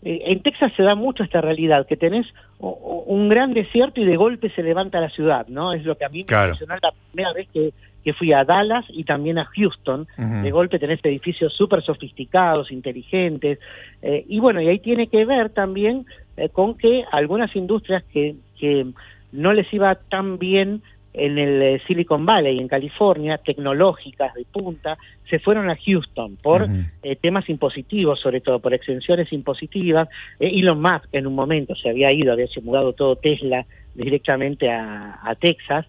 en 0.03 0.43
Texas 0.43 0.73
se 0.77 0.83
da 0.83 0.97
mucho 0.97 1.23
esta 1.23 1.41
realidad, 1.41 1.87
que 1.87 1.97
tenés 1.97 2.27
un 2.59 3.29
gran 3.29 3.55
desierto 3.55 4.01
y 4.01 4.05
de 4.05 4.17
golpe 4.17 4.51
se 4.51 4.65
levanta 4.65 5.01
la 5.01 5.11
ciudad, 5.11 5.47
¿no? 5.47 5.73
Es 5.73 5.85
lo 5.85 5.97
que 5.97 6.05
a 6.05 6.09
mí 6.09 6.25
me 6.29 6.37
impresionó 6.37 6.75
la 6.83 6.93
primera 7.13 7.33
vez 7.33 7.47
que, 7.53 7.73
que, 8.03 8.13
fui 8.13 8.33
a 8.33 8.43
Dallas 8.43 8.85
y 8.89 9.05
también 9.05 9.39
a 9.39 9.45
Houston. 9.45 10.09
De 10.43 10.51
golpe 10.51 10.81
tenés 10.81 10.99
edificios 11.05 11.53
súper 11.53 11.85
sofisticados, 11.85 12.73
inteligentes. 12.73 13.61
y 14.03 14.41
bueno, 14.41 14.61
y 14.61 14.67
ahí 14.67 14.81
tiene 14.81 15.07
que 15.07 15.25
ver 15.25 15.51
también 15.51 16.05
con 16.51 16.77
que 16.77 17.05
algunas 17.13 17.55
industrias 17.55 18.03
que, 18.13 18.35
que 18.59 18.87
no 19.31 19.53
les 19.53 19.73
iba 19.73 19.95
tan 19.95 20.39
bien 20.39 20.83
en 21.15 21.39
el 21.39 21.63
eh, 21.63 21.83
Silicon 21.87 22.25
Valley, 22.25 22.59
en 22.59 22.69
California, 22.69 23.39
tecnológicas 23.39 24.33
de 24.35 24.45
punta, 24.45 24.97
se 25.29 25.39
fueron 25.39 25.69
a 25.71 25.77
Houston 25.77 26.37
por 26.37 26.69
eh, 27.03 27.17
temas 27.17 27.49
impositivos, 27.49 28.21
sobre 28.21 28.41
todo 28.41 28.61
por 28.61 28.73
exenciones 28.73 29.33
impositivas. 29.33 30.09
Eh, 30.41 30.51
Elon 30.55 30.81
Musk 30.81 31.09
en 31.13 31.27
un 31.27 31.35
momento 31.35 31.75
se 31.75 31.91
había 31.91 32.13
ido, 32.13 32.33
había 32.33 32.47
mudado 32.63 32.93
todo 32.95 33.17
Tesla 33.17 33.67
directamente 33.95 34.71
a, 34.71 35.21
a 35.23 35.35
Texas, 35.35 35.87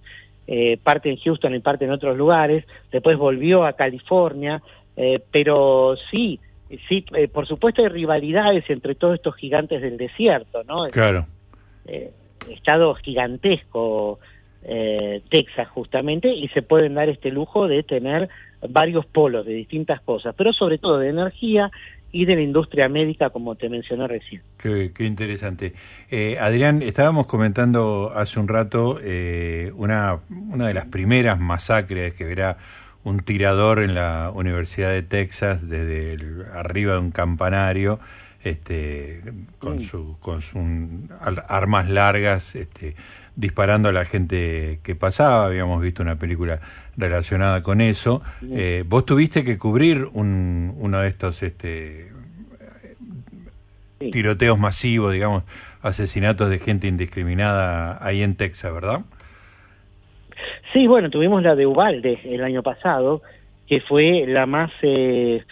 parte 0.84 1.10
en 1.10 1.16
Houston 1.16 1.56
y 1.56 1.60
parte 1.60 1.86
en 1.86 1.92
otros 1.92 2.18
lugares, 2.18 2.66
después 2.92 3.18
volvió 3.18 3.66
a 3.66 3.74
California, 3.74 4.62
pero 5.32 5.96
sí, 6.12 6.38
sí, 6.90 7.06
por 7.32 7.48
supuesto 7.48 7.82
hay 7.82 7.88
rivalidades 7.88 8.70
entre 8.70 8.94
todos 8.96 9.16
estos 9.16 9.38
gigantes 9.38 9.82
del 9.82 9.96
desierto, 9.96 10.66
¿no? 10.66 10.90
Claro. 10.92 11.28
estado 12.50 12.94
gigantesco 12.96 14.20
eh, 14.66 15.22
Texas 15.30 15.68
justamente 15.70 16.34
y 16.34 16.48
se 16.50 16.62
pueden 16.62 16.96
dar 16.96 17.10
este 17.10 17.32
lujo 17.32 17.68
de 17.68 17.84
tener 17.84 18.30
varios 18.70 19.06
polos 19.06 19.46
de 19.46 19.54
distintas 19.54 20.02
cosas, 20.02 20.34
pero 20.38 20.54
sobre 20.54 20.78
todo 20.78 21.00
de 21.00 21.10
energía 21.10 21.70
y 22.12 22.26
de 22.26 22.36
la 22.36 22.42
industria 22.42 22.88
médica, 22.88 23.32
como 23.32 23.56
te 23.56 23.70
mencioné 23.70 24.08
recién. 24.08 24.42
Qué, 24.58 24.92
interesante. 25.00 25.74
Eh, 26.12 26.38
Adrián, 26.40 26.82
estábamos 26.84 27.26
comentando 27.26 28.12
hace 28.16 28.40
un 28.40 28.48
rato 28.48 29.00
eh, 29.02 29.72
una, 29.76 30.20
una 30.30 30.68
de 30.68 30.76
las 30.76 30.86
primeras 30.86 31.40
masacres 31.40 32.14
que 32.14 32.24
verá 32.24 32.58
un 33.04 33.20
tirador 33.20 33.80
en 33.80 33.96
la 33.96 34.32
Universidad 34.34 34.92
de 34.92 35.02
Texas 35.02 35.68
desde 35.68 36.18
arriba 36.54 36.94
de 36.94 37.00
un 37.00 37.12
campanario 37.12 38.00
este, 38.44 39.22
con, 39.60 39.78
mm. 39.78 39.82
su, 39.82 40.18
con 40.20 40.42
sus 40.42 40.62
armas 41.48 41.90
largas. 41.90 42.56
Este, 42.56 42.96
disparando 43.36 43.90
a 43.90 43.92
la 43.92 44.06
gente 44.06 44.80
que 44.84 44.96
pasaba, 44.96 45.46
habíamos 45.46 45.82
visto 45.82 46.04
una 46.04 46.18
película 46.18 46.60
relacionada 46.98 47.62
con 47.62 47.82
eso. 47.82 48.22
Eh, 48.52 48.84
vos 48.88 49.06
tuviste 49.06 49.44
que 49.44 49.58
cubrir 49.58 50.08
un, 50.14 50.76
uno 50.78 51.00
de 51.00 51.08
estos 51.08 51.42
este, 51.42 52.12
tiroteos 54.12 54.60
masivos, 54.60 55.14
digamos, 55.14 55.44
asesinatos 55.82 56.50
de 56.50 56.60
gente 56.60 56.88
indiscriminada 56.88 57.98
ahí 58.06 58.22
en 58.22 58.36
Texas, 58.36 58.74
¿verdad? 58.74 59.02
Sí, 60.72 60.88
bueno, 60.88 61.10
tuvimos 61.10 61.44
la 61.44 61.56
de 61.56 61.66
Ubalde 61.66 62.20
el 62.26 62.44
año 62.44 62.64
pasado, 62.64 63.22
que 63.68 63.82
fue 63.82 64.26
la 64.28 64.46
más... 64.46 64.72
Eh, 64.82 65.44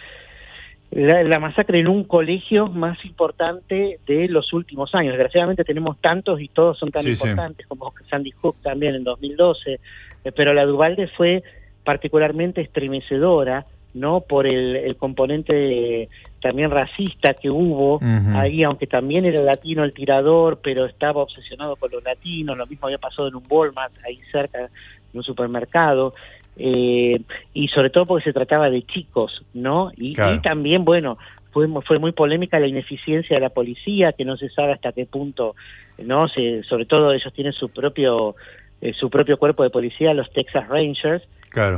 la, 0.92 1.38
masacre 1.38 1.80
en 1.80 1.88
un 1.88 2.04
colegio 2.04 2.66
más 2.66 3.02
importante 3.04 3.98
de 4.06 4.28
los 4.28 4.52
últimos 4.52 4.94
años. 4.94 5.12
Desgraciadamente 5.12 5.64
tenemos 5.64 5.98
tantos 6.00 6.40
y 6.40 6.48
todos 6.48 6.78
son 6.78 6.90
tan 6.90 7.06
importantes 7.08 7.66
como 7.66 7.92
Sandy 8.10 8.30
Hook 8.32 8.56
también 8.62 8.94
en 8.96 9.04
2012, 9.04 9.80
eh, 10.24 10.32
pero 10.36 10.52
la 10.52 10.66
Duvalde 10.66 11.08
fue 11.08 11.42
particularmente 11.82 12.60
estremecedora, 12.60 13.64
¿no? 13.94 14.20
Por 14.20 14.46
el, 14.46 14.96
componente 14.96 16.08
también 16.40 16.70
racista 16.70 17.34
que 17.34 17.50
hubo 17.50 18.00
ahí, 18.34 18.62
aunque 18.62 18.86
también 18.86 19.24
era 19.24 19.42
latino 19.42 19.84
el 19.84 19.92
tirador, 19.92 20.60
pero 20.62 20.86
estaba 20.86 21.22
obsesionado 21.22 21.76
con 21.76 21.90
los 21.90 22.04
latinos, 22.04 22.56
lo 22.56 22.66
mismo 22.66 22.86
había 22.86 22.98
pasado 22.98 23.28
en 23.28 23.34
un 23.34 23.44
Walmart 23.48 23.92
ahí 24.04 24.20
cerca, 24.30 24.60
en 24.60 24.68
un 25.14 25.22
supermercado 25.22 26.14
eh, 26.56 27.20
y 27.54 27.68
sobre 27.68 27.90
todo 27.90 28.06
porque 28.06 28.24
se 28.24 28.32
trataba 28.32 28.70
de 28.70 28.82
chicos, 28.82 29.44
¿no? 29.54 29.90
Y, 29.96 30.14
también, 30.42 30.84
bueno, 30.84 31.18
fue, 31.50 31.68
fue 31.82 31.98
muy 31.98 32.12
polémica 32.12 32.60
la 32.60 32.66
ineficiencia 32.66 33.36
de 33.36 33.40
la 33.40 33.50
policía, 33.50 34.12
que 34.12 34.24
no 34.24 34.36
se 34.36 34.48
sabe 34.50 34.72
hasta 34.72 34.92
qué 34.92 35.06
punto, 35.06 35.54
¿no? 35.98 36.28
Se, 36.28 36.62
sobre 36.64 36.86
todo 36.86 37.12
ellos 37.12 37.32
tienen 37.32 37.52
su 37.52 37.68
propio 37.68 38.34
eh, 38.82 38.92
su 38.94 39.10
propio 39.10 39.38
cuerpo 39.38 39.62
de 39.62 39.70
policía, 39.70 40.12
los 40.12 40.32
Texas 40.32 40.68
Rangers, 40.68 41.22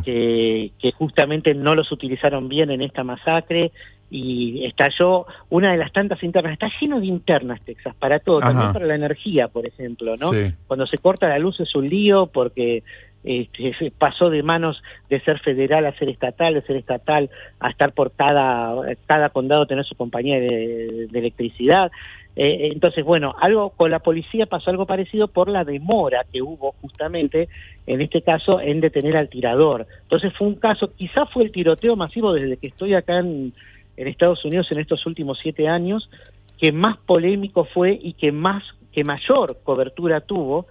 que, 0.04 0.70
que 0.80 0.92
justamente 0.92 1.52
no 1.52 1.74
los 1.74 1.92
utilizaron 1.92 2.48
bien 2.48 2.70
en 2.70 2.80
esta 2.80 3.04
masacre 3.04 3.72
y 4.10 4.64
estalló 4.64 5.26
una 5.50 5.72
de 5.72 5.76
las 5.76 5.92
tantas 5.92 6.22
internas, 6.22 6.52
está 6.54 6.70
lleno 6.80 7.00
de 7.00 7.06
internas 7.06 7.60
Texas, 7.62 7.94
para 7.98 8.20
todo, 8.20 8.38
también 8.40 8.72
para 8.72 8.86
la 8.86 8.94
energía, 8.94 9.48
por 9.48 9.66
ejemplo, 9.66 10.16
¿no? 10.16 10.30
Cuando 10.66 10.86
se 10.86 10.96
corta 10.96 11.28
la 11.28 11.38
luz 11.38 11.60
es 11.60 11.74
un 11.74 11.88
lío 11.88 12.26
porque 12.28 12.84
este, 13.24 13.90
pasó 13.98 14.28
de 14.28 14.42
manos 14.42 14.82
de 15.08 15.18
ser 15.20 15.40
federal 15.40 15.86
a 15.86 15.96
ser 15.98 16.10
estatal, 16.10 16.54
de 16.54 16.62
ser 16.62 16.76
estatal 16.76 17.30
a 17.58 17.70
estar 17.70 17.92
por 17.92 18.12
cada, 18.12 18.94
cada 19.06 19.30
condado 19.30 19.66
tener 19.66 19.84
su 19.84 19.94
compañía 19.94 20.38
de, 20.38 21.08
electricidad. 21.12 21.90
Eh, 22.36 22.70
entonces, 22.72 23.04
bueno, 23.04 23.34
algo 23.40 23.70
con 23.70 23.90
la 23.90 24.00
policía 24.00 24.46
pasó 24.46 24.70
algo 24.70 24.86
parecido 24.86 25.28
por 25.28 25.48
la 25.48 25.64
demora 25.64 26.26
que 26.30 26.42
hubo 26.42 26.72
justamente, 26.82 27.48
en 27.86 28.02
este 28.02 28.22
caso, 28.22 28.60
en 28.60 28.80
detener 28.80 29.16
al 29.16 29.28
tirador. 29.28 29.86
Entonces 30.02 30.32
fue 30.36 30.48
un 30.48 30.56
caso, 30.56 30.92
quizás 30.94 31.30
fue 31.32 31.44
el 31.44 31.52
tiroteo 31.52 31.96
masivo 31.96 32.32
desde 32.32 32.58
que 32.58 32.66
estoy 32.66 32.94
acá 32.94 33.20
en, 33.20 33.54
en 33.96 34.08
Estados 34.08 34.44
Unidos 34.44 34.66
en 34.70 34.80
estos 34.80 35.06
últimos 35.06 35.38
siete 35.40 35.68
años, 35.68 36.10
que 36.58 36.72
más 36.72 36.98
polémico 36.98 37.64
fue 37.64 37.98
y 38.00 38.12
que 38.14 38.32
más, 38.32 38.62
que 38.92 39.04
mayor 39.04 39.58
cobertura 39.64 40.20
tuvo, 40.20 40.66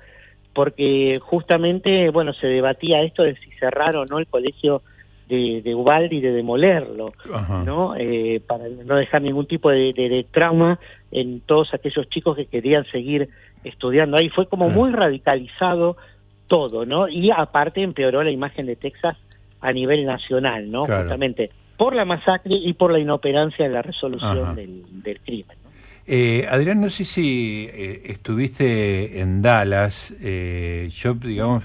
porque 0.53 1.19
justamente, 1.21 2.09
bueno, 2.09 2.33
se 2.33 2.47
debatía 2.47 3.01
esto 3.01 3.23
de 3.23 3.35
si 3.35 3.51
cerrar 3.59 3.95
o 3.95 4.05
no 4.05 4.19
el 4.19 4.27
colegio 4.27 4.83
de, 5.27 5.61
de 5.63 5.75
Ubaldi 5.75 6.17
y 6.17 6.21
de 6.21 6.31
demolerlo, 6.31 7.13
¿no? 7.65 7.95
Eh, 7.97 8.41
para 8.45 8.65
no 8.67 8.95
dejar 8.95 9.21
ningún 9.21 9.47
tipo 9.47 9.69
de, 9.71 10.25
trauma 10.31 10.79
en 11.11 11.41
todos 11.41 11.73
aquellos 11.73 12.07
chicos 12.09 12.35
que 12.35 12.45
querían 12.45 12.85
seguir 12.85 13.29
estudiando 13.63 14.17
ahí. 14.17 14.29
Fue 14.29 14.47
como 14.47 14.69
muy 14.69 14.91
radicalizado 14.91 15.97
todo, 16.47 16.85
¿no? 16.85 17.07
Y 17.07 17.31
aparte 17.31 17.81
empeoró 17.81 18.23
la 18.23 18.31
imagen 18.31 18.65
de 18.65 18.75
Texas 18.75 19.17
a 19.61 19.71
nivel 19.71 20.05
nacional, 20.05 20.69
¿no? 20.69 20.85
Justamente 20.85 21.49
por 21.77 21.95
la 21.95 22.05
masacre 22.05 22.55
y 22.55 22.73
por 22.73 22.91
la 22.91 22.99
inoperancia 22.99 23.65
en 23.65 23.73
la 23.73 23.81
resolución 23.81 24.55
del, 24.55 24.83
del 25.01 25.19
crimen. 25.21 25.62
Eh, 26.05 26.47
Adrián, 26.49 26.81
no 26.81 26.89
sé 26.89 27.05
si 27.05 27.69
eh, 27.71 28.01
estuviste 28.05 29.21
en 29.21 29.41
Dallas. 29.41 30.13
Eh, 30.21 30.89
yo, 30.91 31.13
digamos, 31.13 31.63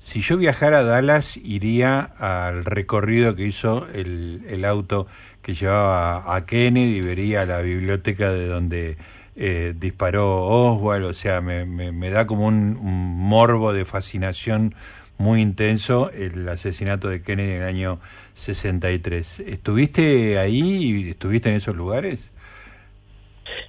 si 0.00 0.20
yo 0.20 0.36
viajara 0.36 0.80
a 0.80 0.82
Dallas, 0.84 1.36
iría 1.36 2.00
al 2.00 2.64
recorrido 2.64 3.34
que 3.34 3.46
hizo 3.46 3.86
el, 3.94 4.44
el 4.48 4.64
auto 4.64 5.06
que 5.42 5.54
llevaba 5.54 6.36
a 6.36 6.44
Kennedy 6.44 6.98
y 6.98 7.00
vería 7.00 7.46
la 7.46 7.60
biblioteca 7.60 8.30
de 8.30 8.46
donde 8.46 8.98
eh, 9.40 9.72
disparó 9.78 10.44
Oswald. 10.44 11.04
O 11.06 11.14
sea, 11.14 11.40
me, 11.40 11.64
me, 11.64 12.10
da 12.10 12.26
como 12.26 12.46
un, 12.46 12.76
morbo 12.76 13.72
de 13.72 13.84
fascinación 13.84 14.74
muy 15.16 15.40
intenso 15.40 16.10
el 16.10 16.48
asesinato 16.48 17.08
de 17.08 17.22
Kennedy 17.22 17.52
en 17.52 17.62
el 17.62 17.68
año 17.68 18.00
63. 18.34 19.40
¿Estuviste 19.40 20.38
ahí? 20.38 21.10
¿Estuviste 21.10 21.48
en 21.48 21.54
esos 21.54 21.76
lugares? 21.76 22.32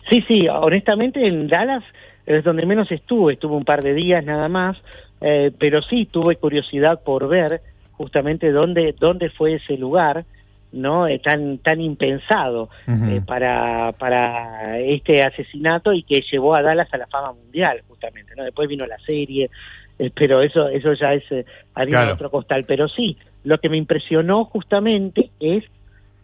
Sí, 0.10 0.24
sí, 0.28 0.48
honestamente 0.48 1.26
en 1.26 1.48
Dallas 1.48 1.84
es 2.26 2.44
donde 2.44 2.66
menos 2.66 2.92
estuve, 2.92 3.34
estuve 3.34 3.56
un 3.56 3.66
par 3.66 3.82
de 3.82 3.94
días 3.94 4.24
nada 4.24 4.48
más, 4.50 4.78
eh, 5.22 5.52
pero 5.58 5.82
sí 5.82 6.06
tuve 6.06 6.36
curiosidad 6.36 7.02
por 7.04 7.28
ver 7.28 7.62
justamente 7.94 8.52
dónde, 8.52 8.96
dónde 8.98 9.30
fue 9.30 9.56
ese 9.56 9.78
lugar, 9.78 10.26
¿no? 10.72 11.08
Eh, 11.08 11.20
tan, 11.20 11.58
tan 11.58 11.82
impensado 11.82 12.70
eh, 12.88 13.22
para, 13.26 13.92
para 13.94 14.80
este 14.80 15.24
asesinato 15.24 15.92
y 15.92 16.04
que 16.04 16.22
llevó 16.32 16.56
a 16.56 16.62
Dallas 16.62 16.94
a 16.94 16.98
la 16.98 17.08
fama 17.08 17.34
mundial, 17.34 17.82
justamente, 17.88 18.34
¿no? 18.36 18.44
Después 18.44 18.70
vino 18.70 18.86
la 18.86 19.00
serie, 19.00 19.50
pero 20.14 20.42
eso, 20.42 20.70
eso 20.70 20.94
ya 20.94 21.14
es 21.14 21.24
harina 21.74 22.14
otro 22.14 22.30
costal. 22.30 22.64
Pero 22.66 22.88
sí, 22.88 23.18
lo 23.44 23.58
que 23.58 23.70
me 23.70 23.78
impresionó 23.78 24.46
justamente 24.46 25.32
es, 25.40 25.66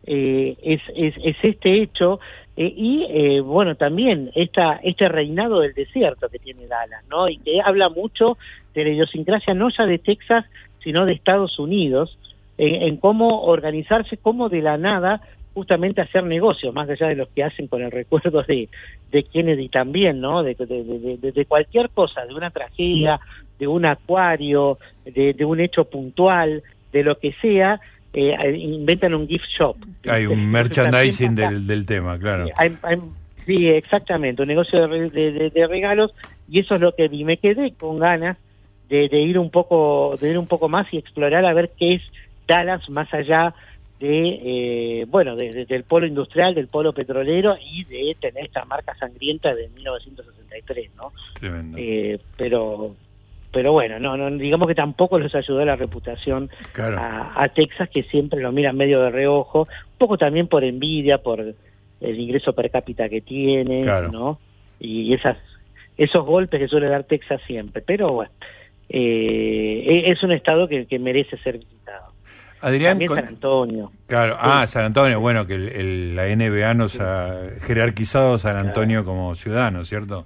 es, 0.05 0.81
es, 0.95 1.13
es 1.17 1.35
este 1.41 1.81
hecho 1.81 2.19
eh, 2.57 2.73
y 2.75 3.05
eh, 3.09 3.41
bueno, 3.41 3.75
también 3.75 4.31
esta, 4.35 4.79
este 4.83 5.09
reinado 5.09 5.59
del 5.59 5.73
desierto 5.73 6.29
que 6.29 6.39
tiene 6.39 6.67
Dallas, 6.67 7.03
¿no? 7.09 7.27
Y 7.27 7.37
que 7.37 7.61
habla 7.61 7.89
mucho 7.89 8.37
de 8.73 8.83
la 8.83 8.89
idiosincrasia 8.91 9.53
no 9.53 9.69
ya 9.69 9.85
de 9.85 9.99
Texas, 9.99 10.45
sino 10.83 11.05
de 11.05 11.13
Estados 11.13 11.59
Unidos, 11.59 12.17
en 12.57 12.95
cómo 12.97 13.41
organizarse, 13.41 14.15
cómo 14.15 14.47
de 14.47 14.61
la 14.61 14.77
nada 14.77 15.19
justamente 15.55 16.01
hacer 16.01 16.25
negocios, 16.25 16.73
más 16.73 16.89
allá 16.89 17.07
de 17.07 17.15
los 17.15 17.29
que 17.29 17.41
hacen 17.41 17.67
con 17.67 17.81
el 17.81 17.89
recuerdo 17.89 18.43
de, 18.43 18.67
de 19.09 19.23
Kennedy 19.23 19.69
también, 19.69 20.19
¿no? 20.19 20.43
De, 20.43 20.53
de, 20.53 21.31
de, 21.31 21.45
cualquier 21.45 21.89
cosa, 21.91 22.25
de 22.25 22.33
una 22.33 22.49
tragedia, 22.49 23.21
de 23.57 23.65
un 23.65 23.85
acuario, 23.85 24.77
de, 25.05 25.45
un 25.45 25.61
hecho 25.61 25.85
puntual, 25.85 26.61
de 26.91 27.03
lo 27.03 27.17
que 27.17 27.31
sea, 27.41 27.79
eh, 28.15 28.57
inventan 28.57 29.13
un 29.13 29.27
gift 29.27 29.45
shop. 29.57 29.75
Hay 30.07 30.25
un 30.25 30.49
merchandising 30.49 31.35
del, 31.35 31.67
del 31.67 31.85
tema, 31.85 32.17
claro. 32.17 32.47
sí, 33.45 33.67
exactamente, 33.67 34.41
un 34.41 34.47
negocio 34.47 34.87
de, 34.87 35.49
de, 35.49 35.67
regalos 35.67 36.13
y 36.49 36.61
eso 36.61 36.75
es 36.75 36.81
lo 36.81 36.95
que 36.95 37.09
vi. 37.09 37.25
Me 37.25 37.37
quedé 37.37 37.73
con 37.73 37.99
ganas 37.99 38.37
de, 38.87 39.05
ir 39.21 39.37
un 39.37 39.49
poco, 39.49 40.15
de 40.21 40.29
ir 40.29 40.37
un 40.37 40.47
poco 40.47 40.69
más 40.69 40.87
y 40.93 40.97
explorar 40.97 41.45
a 41.45 41.53
ver 41.53 41.71
qué 41.77 41.95
es 41.95 42.01
Dallas 42.47 42.89
más 42.89 43.13
allá 43.13 43.53
de 43.99 44.99
eh, 45.01 45.05
bueno 45.07 45.37
del 45.37 45.83
polo 45.85 46.05
industrial 46.05 46.53
del 46.53 46.67
polo 46.67 46.91
petrolero 46.91 47.55
y 47.57 47.85
de 47.85 48.15
tener 48.19 48.43
esta 48.45 48.65
marca 48.65 48.93
sangrienta 48.95 49.53
de 49.53 49.69
1963 49.69 50.91
no 50.97 51.13
Tremendo. 51.39 51.77
Eh, 51.79 52.19
pero 52.37 52.93
pero 53.55 53.71
bueno 53.71 53.97
no, 53.99 54.17
no 54.17 54.29
digamos 54.37 54.67
que 54.67 54.75
tampoco 54.75 55.17
les 55.17 55.33
ayudó 55.33 55.63
la 55.63 55.77
reputación 55.77 56.49
a, 56.77 57.47
Texas 57.55 57.89
que 57.89 58.03
siempre 58.03 58.41
lo 58.41 58.51
miran 58.51 58.75
medio 58.75 59.01
de 59.01 59.11
reojo 59.11 59.61
un 59.61 59.97
poco 59.97 60.17
también 60.17 60.49
por 60.49 60.65
envidia 60.65 61.19
por 61.19 61.39
el 61.39 62.19
ingreso 62.19 62.51
per 62.51 62.69
cápita 62.69 63.07
que 63.07 63.21
tiene 63.21 63.81
no 64.11 64.39
y 64.77 65.13
esas 65.13 65.37
esos 65.97 66.25
golpes 66.25 66.59
que 66.59 66.67
suele 66.67 66.89
dar 66.89 67.05
Texas 67.05 67.39
siempre 67.47 67.81
pero 67.81 68.11
bueno 68.11 68.31
eh, 68.89 70.03
es 70.05 70.21
un 70.21 70.33
estado 70.33 70.67
que 70.67 70.99
merece 70.99 71.37
ser 71.37 71.57
visitado. 71.57 72.13
Adrián, 72.61 72.99
San 73.07 73.27
Antonio. 73.27 73.91
Claro, 74.07 74.37
ah, 74.39 74.65
San 74.67 74.85
Antonio, 74.85 75.19
bueno, 75.19 75.45
que 75.45 75.55
el, 75.55 76.15
la 76.15 76.25
NBA 76.27 76.73
nos 76.73 76.99
ha 76.99 77.49
jerarquizado 77.61 78.37
San 78.37 78.57
Antonio 78.57 79.03
como 79.03 79.35
ciudadano, 79.35 79.83
¿cierto? 79.83 80.25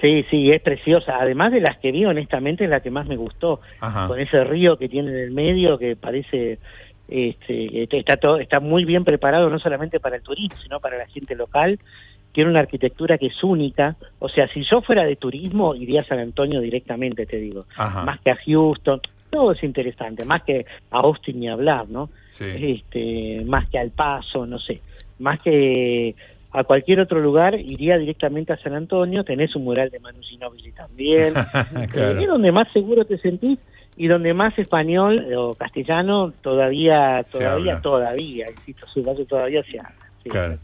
Sí, 0.00 0.24
sí, 0.30 0.50
es 0.50 0.60
preciosa. 0.60 1.18
Además 1.20 1.52
de 1.52 1.60
las 1.60 1.78
que 1.78 1.92
vi, 1.92 2.04
honestamente, 2.04 2.64
es 2.64 2.70
la 2.70 2.80
que 2.80 2.90
más 2.90 3.06
me 3.06 3.16
gustó. 3.16 3.60
Con 4.06 4.18
ese 4.18 4.44
río 4.44 4.76
que 4.76 4.88
tiene 4.88 5.10
en 5.10 5.16
el 5.16 5.30
medio, 5.30 5.78
que 5.78 5.96
parece 5.96 6.58
este, 7.08 7.88
está 7.98 8.16
todo, 8.16 8.38
está 8.38 8.60
muy 8.60 8.84
bien 8.84 9.04
preparado 9.04 9.48
no 9.50 9.58
solamente 9.58 10.00
para 10.00 10.16
el 10.16 10.22
turismo, 10.22 10.58
sino 10.62 10.80
para 10.80 10.98
la 10.98 11.06
gente 11.06 11.34
local. 11.34 11.78
Tiene 12.32 12.50
una 12.50 12.60
arquitectura 12.60 13.16
que 13.18 13.26
es 13.26 13.44
única. 13.44 13.96
O 14.18 14.28
sea, 14.28 14.48
si 14.48 14.64
yo 14.70 14.82
fuera 14.82 15.04
de 15.04 15.16
turismo, 15.16 15.74
iría 15.74 16.00
a 16.00 16.04
San 16.04 16.18
Antonio 16.18 16.60
directamente, 16.60 17.26
te 17.26 17.36
digo. 17.36 17.66
Más 17.76 18.20
que 18.20 18.30
a 18.30 18.36
Houston 18.44 19.00
todo 19.34 19.50
es 19.50 19.64
interesante, 19.64 20.24
más 20.24 20.44
que 20.44 20.64
a 20.92 20.98
Austin 20.98 21.40
ni 21.40 21.48
hablar, 21.48 21.88
¿no? 21.88 22.08
Este, 22.38 23.42
más 23.44 23.68
que 23.68 23.80
al 23.80 23.90
Paso, 23.90 24.46
no 24.46 24.60
sé, 24.60 24.80
más 25.18 25.42
que 25.42 26.14
a 26.54 26.64
cualquier 26.64 27.00
otro 27.00 27.20
lugar 27.20 27.54
iría 27.58 27.98
directamente 27.98 28.52
a 28.52 28.56
San 28.56 28.74
Antonio, 28.74 29.24
tenés 29.24 29.54
un 29.56 29.64
mural 29.64 29.90
de 29.90 30.00
Manu 30.00 30.20
Ginóbili 30.22 30.72
también, 30.72 31.34
eh, 31.94 32.18
es 32.20 32.26
donde 32.26 32.52
más 32.52 32.72
seguro 32.72 33.04
te 33.04 33.18
sentís 33.18 33.58
y 33.96 34.08
donde 34.08 34.32
más 34.32 34.58
español 34.58 35.26
o 35.36 35.54
castellano 35.54 36.32
todavía, 36.40 37.24
todavía, 37.30 37.80
todavía, 37.80 38.50
insisto, 38.50 38.86
su 38.86 39.02
base 39.02 39.24
todavía 39.26 39.62
se 39.64 39.78
habla. 39.78 39.94
claro. 40.24 40.58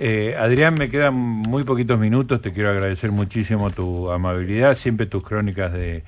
Eh, 0.00 0.34
Adrián, 0.36 0.74
me 0.74 0.90
quedan 0.90 1.14
muy 1.14 1.64
poquitos 1.64 1.98
minutos, 1.98 2.40
te 2.40 2.52
quiero 2.52 2.70
agradecer 2.70 3.12
muchísimo 3.12 3.70
tu 3.70 4.10
amabilidad, 4.10 4.74
siempre 4.74 5.06
tus 5.06 5.22
crónicas 5.22 5.72
de 5.72 6.02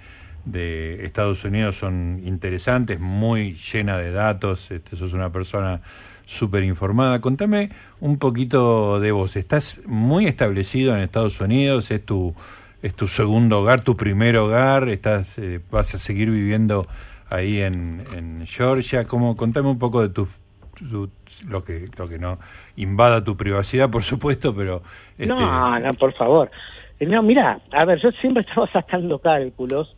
de 0.44 1.06
Estados 1.06 1.44
Unidos 1.44 1.76
son 1.76 2.20
interesantes, 2.24 3.00
muy 3.00 3.54
llena 3.54 3.96
de 3.96 4.12
datos, 4.12 4.70
este, 4.70 4.96
sos 4.96 5.12
una 5.12 5.32
persona 5.32 5.80
súper 6.24 6.64
informada. 6.64 7.20
Contame 7.20 7.70
un 8.00 8.18
poquito 8.18 9.00
de 9.00 9.12
vos. 9.12 9.36
¿Estás 9.36 9.80
muy 9.86 10.26
establecido 10.26 10.94
en 10.94 11.00
Estados 11.00 11.40
Unidos? 11.40 11.90
¿Es 11.90 12.04
tu, 12.04 12.34
es 12.82 12.94
tu 12.94 13.06
segundo 13.06 13.60
hogar, 13.60 13.82
tu 13.82 13.96
primer 13.96 14.36
hogar? 14.36 14.88
¿Estás, 14.88 15.38
eh, 15.38 15.60
¿Vas 15.70 15.94
a 15.94 15.98
seguir 15.98 16.30
viviendo 16.30 16.86
ahí 17.30 17.60
en, 17.60 18.02
en 18.14 18.46
Georgia? 18.46 19.04
¿Cómo, 19.04 19.36
contame 19.36 19.68
un 19.68 19.78
poco 19.78 20.02
de 20.02 20.08
tu, 20.08 20.28
lo, 21.48 21.62
que, 21.62 21.88
lo 21.96 22.08
que 22.08 22.18
no 22.18 22.38
invada 22.76 23.22
tu 23.22 23.36
privacidad, 23.36 23.90
por 23.90 24.02
supuesto, 24.02 24.54
pero... 24.54 24.82
Este... 25.18 25.26
No, 25.26 25.78
no, 25.78 25.94
por 25.94 26.12
favor. 26.14 26.50
No, 27.00 27.22
mira, 27.22 27.60
a 27.72 27.84
ver, 27.84 28.00
yo 28.00 28.10
siempre 28.20 28.42
estaba 28.48 28.70
sacando 28.72 29.18
cálculos 29.18 29.94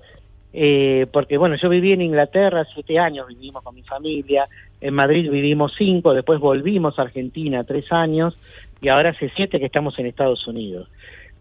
eh, 0.58 1.06
porque 1.12 1.36
bueno, 1.36 1.56
yo 1.60 1.68
viví 1.68 1.92
en 1.92 2.00
Inglaterra 2.00 2.66
siete 2.72 2.98
años, 2.98 3.26
vivimos 3.28 3.62
con 3.62 3.74
mi 3.74 3.82
familia, 3.82 4.48
en 4.80 4.94
Madrid 4.94 5.30
vivimos 5.30 5.74
cinco, 5.76 6.14
después 6.14 6.40
volvimos 6.40 6.98
a 6.98 7.02
Argentina 7.02 7.62
tres 7.64 7.92
años 7.92 8.34
y 8.80 8.88
ahora 8.88 9.10
hace 9.10 9.30
siete 9.36 9.58
que 9.58 9.66
estamos 9.66 9.98
en 9.98 10.06
Estados 10.06 10.46
Unidos. 10.46 10.88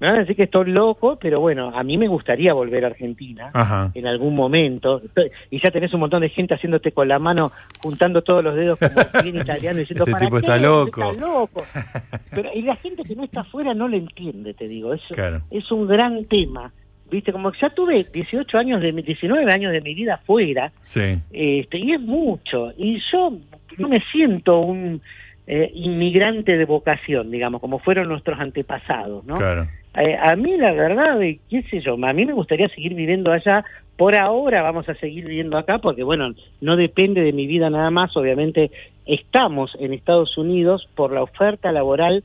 Me 0.02 0.08
van 0.08 0.18
a 0.18 0.20
decir 0.20 0.36
que 0.36 0.44
estoy 0.44 0.70
loco, 0.70 1.18
pero 1.18 1.40
bueno, 1.40 1.72
a 1.74 1.82
mí 1.82 1.98
me 1.98 2.10
gustaría 2.10 2.54
volver 2.54 2.84
a 2.84 2.88
Argentina 2.88 3.90
en 3.94 4.06
algún 4.06 4.36
momento. 4.36 5.02
Y 5.50 5.62
ya 5.64 5.72
tenés 5.72 5.94
un 5.94 6.02
montón 6.02 6.20
de 6.20 6.28
gente 6.28 6.54
haciéndote 6.54 6.92
con 6.92 7.08
la 7.08 7.18
mano, 7.18 7.54
juntando 7.82 8.22
todos 8.22 8.44
los 8.44 8.56
dedos 8.56 8.78
como 8.78 8.92
bien 9.24 9.38
italiano, 9.38 9.80
diciendo, 9.80 10.04
este 10.06 10.26
tipo 10.26 10.40
está 10.40 10.58
loco. 10.58 11.12
está 11.12 11.26
loco. 11.26 11.64
Pero, 12.32 12.50
y 12.54 12.64
la 12.64 12.76
gente 12.76 13.04
que 13.04 13.16
no 13.16 13.24
está 13.24 13.40
afuera 13.40 13.74
no 13.74 13.88
lo 13.88 13.96
entiende, 13.96 14.54
te 14.54 14.68
digo. 14.68 14.94
Es, 14.94 15.02
es 15.50 15.72
un 15.72 15.88
gran 15.88 16.26
tema 16.26 16.74
viste 17.10 17.32
como 17.32 17.52
ya 17.54 17.70
tuve 17.70 18.08
18 18.12 18.58
años 18.58 18.82
de 18.82 18.92
19 18.92 19.52
años 19.52 19.72
de 19.72 19.82
mi 19.82 19.94
vida 19.94 20.20
fuera 20.26 20.72
sí. 20.82 21.18
este 21.32 21.78
y 21.78 21.94
es 21.94 22.02
mucho 22.02 22.74
y 22.78 23.00
yo 23.12 23.38
no 23.78 23.90
me 23.90 24.02
siento 24.12 24.60
un 24.60 25.02
eh, 25.48 25.72
inmigrante 25.74 26.58
de 26.58 26.66
vocación 26.66 27.30
digamos 27.30 27.62
como 27.62 27.80
fueron 27.80 28.08
nuestros 28.08 28.40
antepasados 28.40 29.26
no 29.26 29.36
claro. 29.36 29.68
Eh, 29.98 30.18
a 30.20 30.36
mí 30.36 30.58
la 30.58 30.74
verdad 30.74 31.20
qué 31.50 31.62
sé 31.64 31.82
yo 31.82 31.94
a 31.94 32.14
mí 32.14 32.26
me 32.26 32.34
gustaría 32.34 32.68
seguir 32.70 32.96
viviendo 32.96 33.32
allá 33.32 33.64
por 33.98 34.16
ahora 34.16 34.62
vamos 34.62 34.90
a 34.90 34.96
seguir 34.96 35.26
viviendo 35.26 35.58
acá 35.58 35.78
porque 35.78 36.04
bueno 36.04 36.34
no 36.60 36.76
depende 36.76 37.22
de 37.22 37.34
mi 37.34 37.46
vida 37.46 37.70
nada 37.70 37.92
más 37.92 38.18
obviamente 38.18 38.72
estamos 39.06 39.78
en 39.80 39.94
Estados 39.94 40.38
Unidos 40.38 40.90
por 40.96 41.14
la 41.14 41.22
oferta 41.22 41.72
laboral 41.72 42.24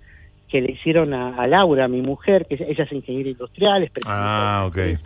que 0.51 0.61
le 0.61 0.73
hicieron 0.73 1.15
a, 1.15 1.47
Laura, 1.47 1.89
mi 1.89 2.03
mujer, 2.03 2.47
que 2.47 2.55
ella 2.55 2.85
es 2.85 2.93
ingeniera 2.93 3.31
industrial, 3.31 3.85
es 3.85 3.93
ah, 4.07 4.69
de, 4.75 4.99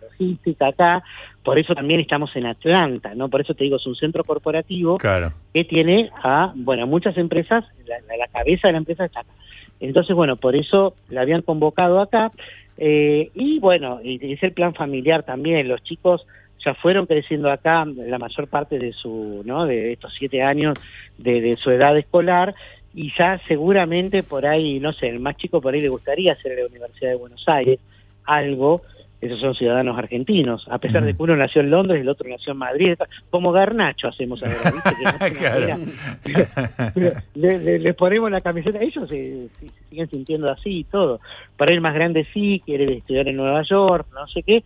logística 0.00 0.68
acá, 0.68 1.02
por 1.44 1.58
eso 1.58 1.74
también 1.74 2.00
estamos 2.00 2.34
en 2.34 2.46
Atlanta, 2.46 3.14
¿no? 3.14 3.28
Por 3.28 3.42
eso 3.42 3.54
te 3.54 3.64
digo, 3.64 3.76
es 3.76 3.86
un 3.86 3.94
centro 3.94 4.24
corporativo 4.24 4.98
que 4.98 5.64
tiene 5.64 6.10
a, 6.22 6.52
bueno, 6.54 6.86
muchas 6.86 7.16
empresas, 7.18 7.64
la, 7.86 8.26
cabeza 8.28 8.68
de 8.68 8.72
la 8.72 8.78
empresa 8.78 9.04
está 9.04 9.20
acá. 9.20 9.30
Entonces, 9.78 10.16
bueno, 10.16 10.36
por 10.36 10.56
eso 10.56 10.94
la 11.10 11.20
habían 11.20 11.42
convocado 11.42 12.00
acá, 12.00 12.30
eh, 12.78 13.30
y 13.34 13.58
bueno, 13.58 14.00
y 14.02 14.32
es 14.32 14.42
el 14.42 14.52
plan 14.52 14.74
familiar 14.74 15.22
también, 15.22 15.68
los 15.68 15.82
chicos 15.82 16.26
ya 16.64 16.74
fueron 16.74 17.06
creciendo 17.06 17.50
acá 17.50 17.84
la 17.84 18.18
mayor 18.18 18.48
parte 18.48 18.78
de 18.78 18.92
su, 18.92 19.42
¿no? 19.44 19.66
De 19.66 19.92
estos 19.92 20.12
siete 20.18 20.42
años 20.42 20.76
de, 21.16 21.40
de 21.40 21.56
su 21.56 21.70
edad 21.70 21.96
escolar, 21.96 22.54
y 22.96 23.12
ya 23.16 23.38
seguramente 23.46 24.22
por 24.22 24.46
ahí, 24.46 24.80
no 24.80 24.92
sé, 24.94 25.08
el 25.08 25.20
más 25.20 25.36
chico 25.36 25.60
por 25.60 25.74
ahí 25.74 25.82
le 25.82 25.90
gustaría 25.90 26.32
hacer 26.32 26.52
en 26.52 26.60
la 26.60 26.66
Universidad 26.66 27.10
de 27.10 27.16
Buenos 27.16 27.46
Aires 27.46 27.78
algo, 28.24 28.80
esos 29.20 29.38
son 29.38 29.54
ciudadanos 29.54 29.98
argentinos, 29.98 30.66
a 30.70 30.78
pesar 30.78 31.04
de 31.04 31.14
que 31.14 31.22
uno 31.22 31.36
nació 31.36 31.60
en 31.60 31.70
Londres 31.70 31.98
y 31.98 32.00
el 32.00 32.08
otro 32.08 32.26
nació 32.26 32.52
en 32.52 32.58
Madrid, 32.58 32.94
como 33.28 33.52
Garnacho 33.52 34.08
hacemos 34.08 34.42
ahora, 34.42 34.72
¿viste? 36.24 36.48
le, 37.34 37.78
les 37.80 37.94
ponemos 37.94 38.30
la 38.30 38.40
camiseta, 38.40 38.78
ellos 38.80 39.06
se, 39.10 39.48
siguen 39.90 40.08
sintiendo 40.08 40.50
así 40.50 40.78
y 40.78 40.84
todo. 40.84 41.20
Para 41.58 41.74
el 41.74 41.82
más 41.82 41.92
grande 41.92 42.26
sí, 42.32 42.62
quiere 42.64 42.96
estudiar 42.96 43.28
en 43.28 43.36
Nueva 43.36 43.62
York, 43.62 44.06
no 44.14 44.26
sé 44.28 44.42
qué, 44.42 44.64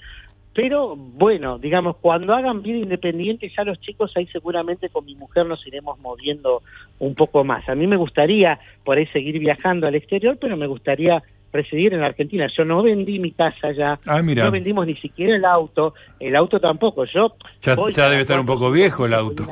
pero 0.55 0.97
bueno, 0.97 1.59
digamos, 1.59 1.97
cuando 1.97 2.35
hagan 2.35 2.63
vida 2.63 2.79
independiente, 2.79 3.51
ya 3.57 3.63
los 3.63 3.81
chicos 3.81 4.13
ahí 4.17 4.27
seguramente 4.27 4.89
con 4.89 5.05
mi 5.05 5.15
mujer 5.15 5.47
nos 5.47 5.65
iremos 5.67 5.99
moviendo 6.01 6.63
un 6.99 7.15
poco 7.15 7.45
más. 7.45 7.69
A 7.69 7.75
mí 7.75 7.87
me 7.87 7.97
gustaría 7.97 8.59
por 8.85 8.99
ahí 8.99 9.07
seguir 9.07 9.39
viajando 9.39 9.87
al 9.87 9.95
exterior, 9.95 10.39
pero 10.41 10.57
me 10.57 10.67
gustaría 10.67 11.23
residir 11.53 11.95
en 11.95 12.03
Argentina. 12.03 12.49
Yo 12.57 12.65
no 12.65 12.83
vendí 12.83 13.19
mi 13.19 13.31
casa 13.31 13.73
ya, 13.73 13.99
ah, 14.07 14.23
no 14.23 14.51
vendimos 14.51 14.87
ni 14.87 14.97
siquiera 14.97 15.37
el 15.37 15.45
auto, 15.45 15.95
el 16.19 16.35
auto 16.35 16.59
tampoco. 16.59 17.05
Yo 17.05 17.37
ya, 17.63 17.77
ya 17.91 18.09
debe 18.09 18.23
estar 18.23 18.41
un 18.41 18.47
poco 18.47 18.71
viejo 18.71 19.07
el 19.07 19.15
auto. 19.15 19.47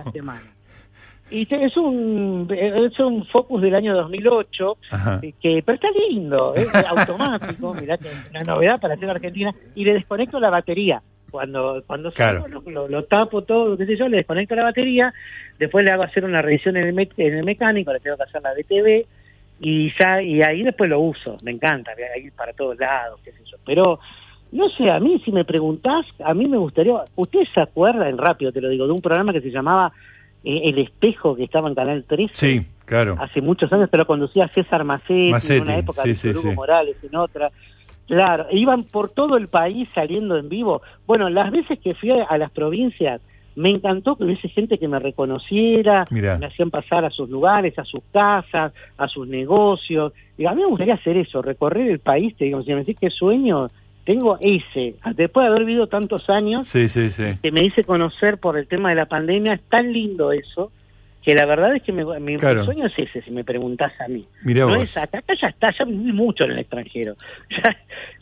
Y 1.30 1.46
es 1.50 1.76
un 1.76 2.48
es 2.50 2.98
un 2.98 3.26
Focus 3.26 3.60
del 3.60 3.74
año 3.74 3.94
2008, 3.94 4.76
eh, 5.22 5.34
que 5.40 5.62
pero 5.64 5.76
está 5.76 5.88
lindo, 6.08 6.54
es 6.54 6.68
automático, 6.74 7.74
mirá 7.80 7.98
que 7.98 8.08
una 8.30 8.40
novedad 8.40 8.80
para 8.80 8.94
hacer 8.94 9.10
Argentina, 9.10 9.54
y 9.74 9.84
le 9.84 9.94
desconecto 9.94 10.40
la 10.40 10.50
batería. 10.50 11.02
Cuando 11.30 11.82
cuando 11.86 12.10
lo, 12.88 13.04
tapo 13.04 13.42
todo, 13.42 13.76
qué 13.76 13.84
sé 13.84 13.96
yo, 13.98 14.08
le 14.08 14.18
desconecto 14.18 14.54
la 14.54 14.64
batería, 14.64 15.12
después 15.58 15.84
le 15.84 15.90
hago 15.90 16.04
hacer 16.04 16.24
una 16.24 16.40
revisión 16.40 16.78
en 16.78 16.98
el, 16.98 17.08
en 17.18 17.34
el 17.34 17.44
mecánico, 17.44 17.92
le 17.92 18.00
tengo 18.00 18.16
que 18.16 18.22
hacer 18.22 18.40
la 18.40 18.54
DTV, 18.54 19.06
y 19.60 19.92
ya 20.00 20.22
y 20.22 20.40
ahí 20.40 20.62
después 20.62 20.88
lo 20.88 21.00
uso, 21.00 21.36
me 21.42 21.50
encanta, 21.50 21.92
ir 22.16 22.32
para 22.32 22.54
todos 22.54 22.78
lados, 22.78 23.20
qué 23.22 23.32
sé 23.32 23.42
yo. 23.44 23.58
Pero 23.66 24.00
no 24.52 24.70
sé, 24.70 24.90
a 24.90 24.98
mí 24.98 25.20
si 25.24 25.32
me 25.32 25.44
preguntás, 25.44 26.06
a 26.24 26.32
mí 26.32 26.46
me 26.46 26.56
gustaría, 26.56 26.94
ustedes 27.16 27.48
se 27.52 27.60
acuerdan, 27.60 28.16
rápido 28.16 28.50
te 28.50 28.62
lo 28.62 28.70
digo, 28.70 28.86
de 28.86 28.92
un 28.92 29.02
programa 29.02 29.32
que 29.32 29.42
se 29.42 29.50
llamaba 29.50 29.92
eh, 30.44 30.60
El 30.64 30.78
Espejo, 30.78 31.36
que 31.36 31.44
estaba 31.44 31.68
en 31.68 31.74
Canal 31.74 32.04
13. 32.04 32.34
Sí, 32.34 32.66
claro. 32.84 33.16
Hace 33.18 33.40
muchos 33.40 33.72
años, 33.72 33.88
pero 33.90 34.06
conducía 34.06 34.48
César 34.48 34.84
Macetti, 34.84 35.30
en 35.52 35.62
una 35.62 35.78
época 35.78 36.02
sí, 36.02 36.28
de 36.28 36.38
Hugo 36.38 36.52
Morales, 36.54 36.96
en 37.02 37.16
otra. 37.16 37.50
Claro, 38.06 38.46
iban 38.52 38.84
por 38.84 39.10
todo 39.10 39.36
el 39.36 39.48
país 39.48 39.88
saliendo 39.94 40.38
en 40.38 40.48
vivo. 40.48 40.82
Bueno, 41.06 41.28
las 41.28 41.50
veces 41.50 41.78
que 41.78 41.94
fui 41.94 42.10
a 42.10 42.38
las 42.38 42.50
provincias, 42.50 43.20
me 43.58 43.70
encantó 43.70 44.14
que 44.14 44.22
hubiese 44.22 44.48
gente 44.48 44.78
que 44.78 44.86
me 44.86 45.00
reconociera, 45.00 46.06
me 46.10 46.46
hacían 46.46 46.70
pasar 46.70 47.04
a 47.04 47.10
sus 47.10 47.28
lugares, 47.28 47.76
a 47.76 47.84
sus 47.84 48.02
casas, 48.12 48.72
a 48.96 49.08
sus 49.08 49.26
negocios. 49.26 50.12
Y 50.38 50.46
a 50.46 50.52
mí 50.52 50.62
me 50.62 50.68
gustaría 50.68 50.94
hacer 50.94 51.16
eso, 51.16 51.42
recorrer 51.42 51.90
el 51.90 51.98
país, 51.98 52.36
te 52.36 52.44
digo, 52.44 52.62
si 52.62 52.70
me 52.70 52.84
decís 52.84 52.96
qué 53.00 53.10
sueño, 53.10 53.68
tengo 54.08 54.38
ese, 54.40 54.94
después 55.16 55.44
de 55.44 55.48
haber 55.50 55.66
vivido 55.66 55.86
tantos 55.86 56.30
años, 56.30 56.72
que 56.72 57.52
me 57.52 57.62
hice 57.62 57.84
conocer 57.84 58.38
por 58.38 58.56
el 58.56 58.66
tema 58.66 58.88
de 58.88 58.94
la 58.94 59.04
pandemia, 59.04 59.52
es 59.52 59.60
tan 59.68 59.92
lindo 59.92 60.32
eso, 60.32 60.72
que 61.22 61.34
la 61.34 61.44
verdad 61.44 61.76
es 61.76 61.82
que 61.82 61.92
mi 61.92 62.38
sueño 62.38 62.86
es 62.86 62.92
ese, 62.96 63.20
si 63.20 63.30
me 63.30 63.44
preguntás 63.44 63.92
a 64.00 64.08
mí. 64.08 64.26
no 64.42 64.76
es 64.76 64.96
acá, 64.96 65.18
acá 65.18 65.34
ya 65.38 65.48
está, 65.48 65.74
ya 65.78 65.84
viví 65.84 66.10
mucho 66.10 66.44
en 66.44 66.52
el 66.52 66.60
extranjero, 66.60 67.16
ya, 67.50 67.76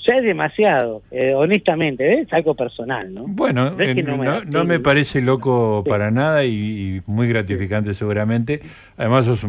ya 0.04 0.14
es 0.14 0.24
demasiado, 0.24 1.02
eh, 1.12 1.34
honestamente, 1.36 2.22
es 2.22 2.32
algo 2.32 2.56
personal, 2.56 3.14
¿no? 3.14 3.22
Bueno, 3.28 3.70
no, 3.70 4.64
me, 4.64 4.80
parece 4.80 5.22
loco 5.22 5.84
para 5.88 6.10
nada 6.10 6.44
y, 6.44 7.00
muy 7.06 7.28
gratificante 7.28 7.94
seguramente. 7.94 8.60
Además 8.96 9.26
sos 9.26 9.46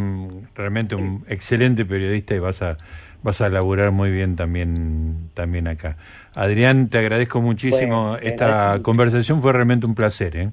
realmente 0.54 0.94
un 0.94 1.26
excelente 1.28 1.84
periodista 1.84 2.36
y 2.36 2.40
vas 2.40 2.62
a 2.62 2.78
vas 3.24 3.42
a 3.42 3.50
laburar 3.50 3.92
muy 3.92 4.12
bien 4.12 4.36
también 4.36 5.30
también 5.34 5.68
acá. 5.68 5.98
Adrián, 6.34 6.90
te 6.90 6.98
agradezco 7.00 7.42
muchísimo. 7.42 8.18
Esta 8.22 8.80
conversación 8.82 9.42
fue 9.42 9.54
realmente 9.54 9.86
un 9.86 9.96
placer, 9.96 10.38
¿eh? 10.38 10.50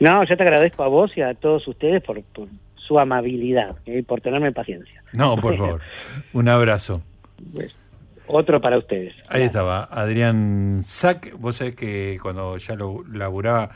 No, 0.00 0.24
yo 0.24 0.36
te 0.36 0.42
agradezco 0.42 0.82
a 0.82 0.88
vos 0.88 1.16
y 1.16 1.22
a 1.22 1.34
todos 1.34 1.68
ustedes 1.68 2.02
por, 2.02 2.20
su 2.74 2.98
amabilidad 2.98 3.76
y 3.86 3.98
eh, 3.98 4.02
por 4.02 4.20
tenerme 4.20 4.50
paciencia. 4.50 5.02
No, 5.12 5.36
por 5.36 5.56
favor. 5.56 5.80
Un 6.32 6.48
abrazo. 6.48 7.02
Pues, 7.52 7.72
otro 8.26 8.60
para 8.60 8.78
ustedes. 8.78 9.14
Ahí 9.28 9.42
estaba, 9.42 9.84
Adrián 9.84 10.80
Sack. 10.82 11.38
Vos 11.38 11.56
sabés 11.56 11.76
que 11.76 12.18
cuando 12.20 12.56
ya 12.56 12.74
lo 12.74 13.04
laburaba, 13.12 13.70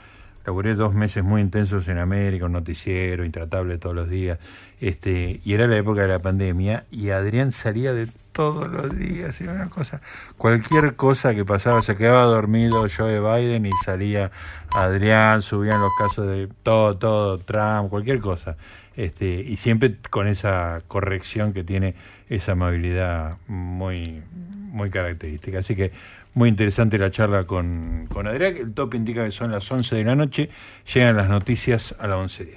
laburé 0.47 0.77
dos 0.77 0.95
meses 0.95 1.25
muy 1.25 1.41
intensos 1.41 1.89
en 1.89 1.99
América, 1.99 2.47
un 2.47 2.53
noticiero 2.53 3.25
intratable 3.25 3.79
todos 3.79 3.97
los 3.97 4.09
días, 4.09 4.39
este, 4.81 5.41
y 5.45 5.55
era 5.55 5.67
la 5.67 5.77
época 5.77 6.03
de 6.03 6.09
la 6.09 6.21
pandemia, 6.21 6.87
y 6.93 7.11
Adrián 7.11 7.51
salía 7.51 7.93
de 7.93 8.07
todos 8.31 8.69
los 8.69 8.97
días, 8.97 9.41
y 9.41 9.45
una 9.45 9.69
cosa, 9.69 10.01
cualquier 10.39 10.95
cosa 10.95 11.35
que 11.35 11.45
pasaba, 11.45 11.83
se 11.83 11.97
quedaba 11.97 12.23
dormido 12.25 12.87
Joe 12.95 13.19
Biden 13.19 13.67
y 13.67 13.71
salía 13.85 14.31
Adrián, 14.73 15.43
subían 15.43 15.81
los 15.81 15.93
casos 15.99 16.29
de 16.29 16.49
todo, 16.63 16.97
todo, 16.97 17.39
Trump, 17.39 17.91
cualquier 17.91 18.21
cosa, 18.21 18.57
este, 18.95 19.27
y 19.27 19.57
siempre 19.57 19.97
con 20.11 20.29
esa 20.29 20.81
corrección 20.87 21.53
que 21.53 21.65
tiene 21.65 21.97
esa 22.29 22.53
amabilidad 22.53 23.39
muy, 23.49 24.23
muy 24.33 24.91
característica. 24.91 25.59
Así 25.59 25.77
que 25.77 25.93
muy 26.37 26.51
interesante 26.51 26.99
la 26.99 27.11
charla 27.11 27.45
con, 27.45 28.09
con 28.13 28.27
Adrián. 28.27 28.57
El 28.59 28.75
top 28.75 28.95
indica 28.95 29.25
que 29.25 29.31
son 29.31 29.51
las 29.51 29.71
11 29.73 29.97
de 29.97 30.05
la 30.05 30.15
noche, 30.15 30.51
llegan 30.93 31.17
las 31.17 31.31
noticias 31.31 31.95
a 31.99 32.07
las 32.07 32.19
11.10. 32.19 32.57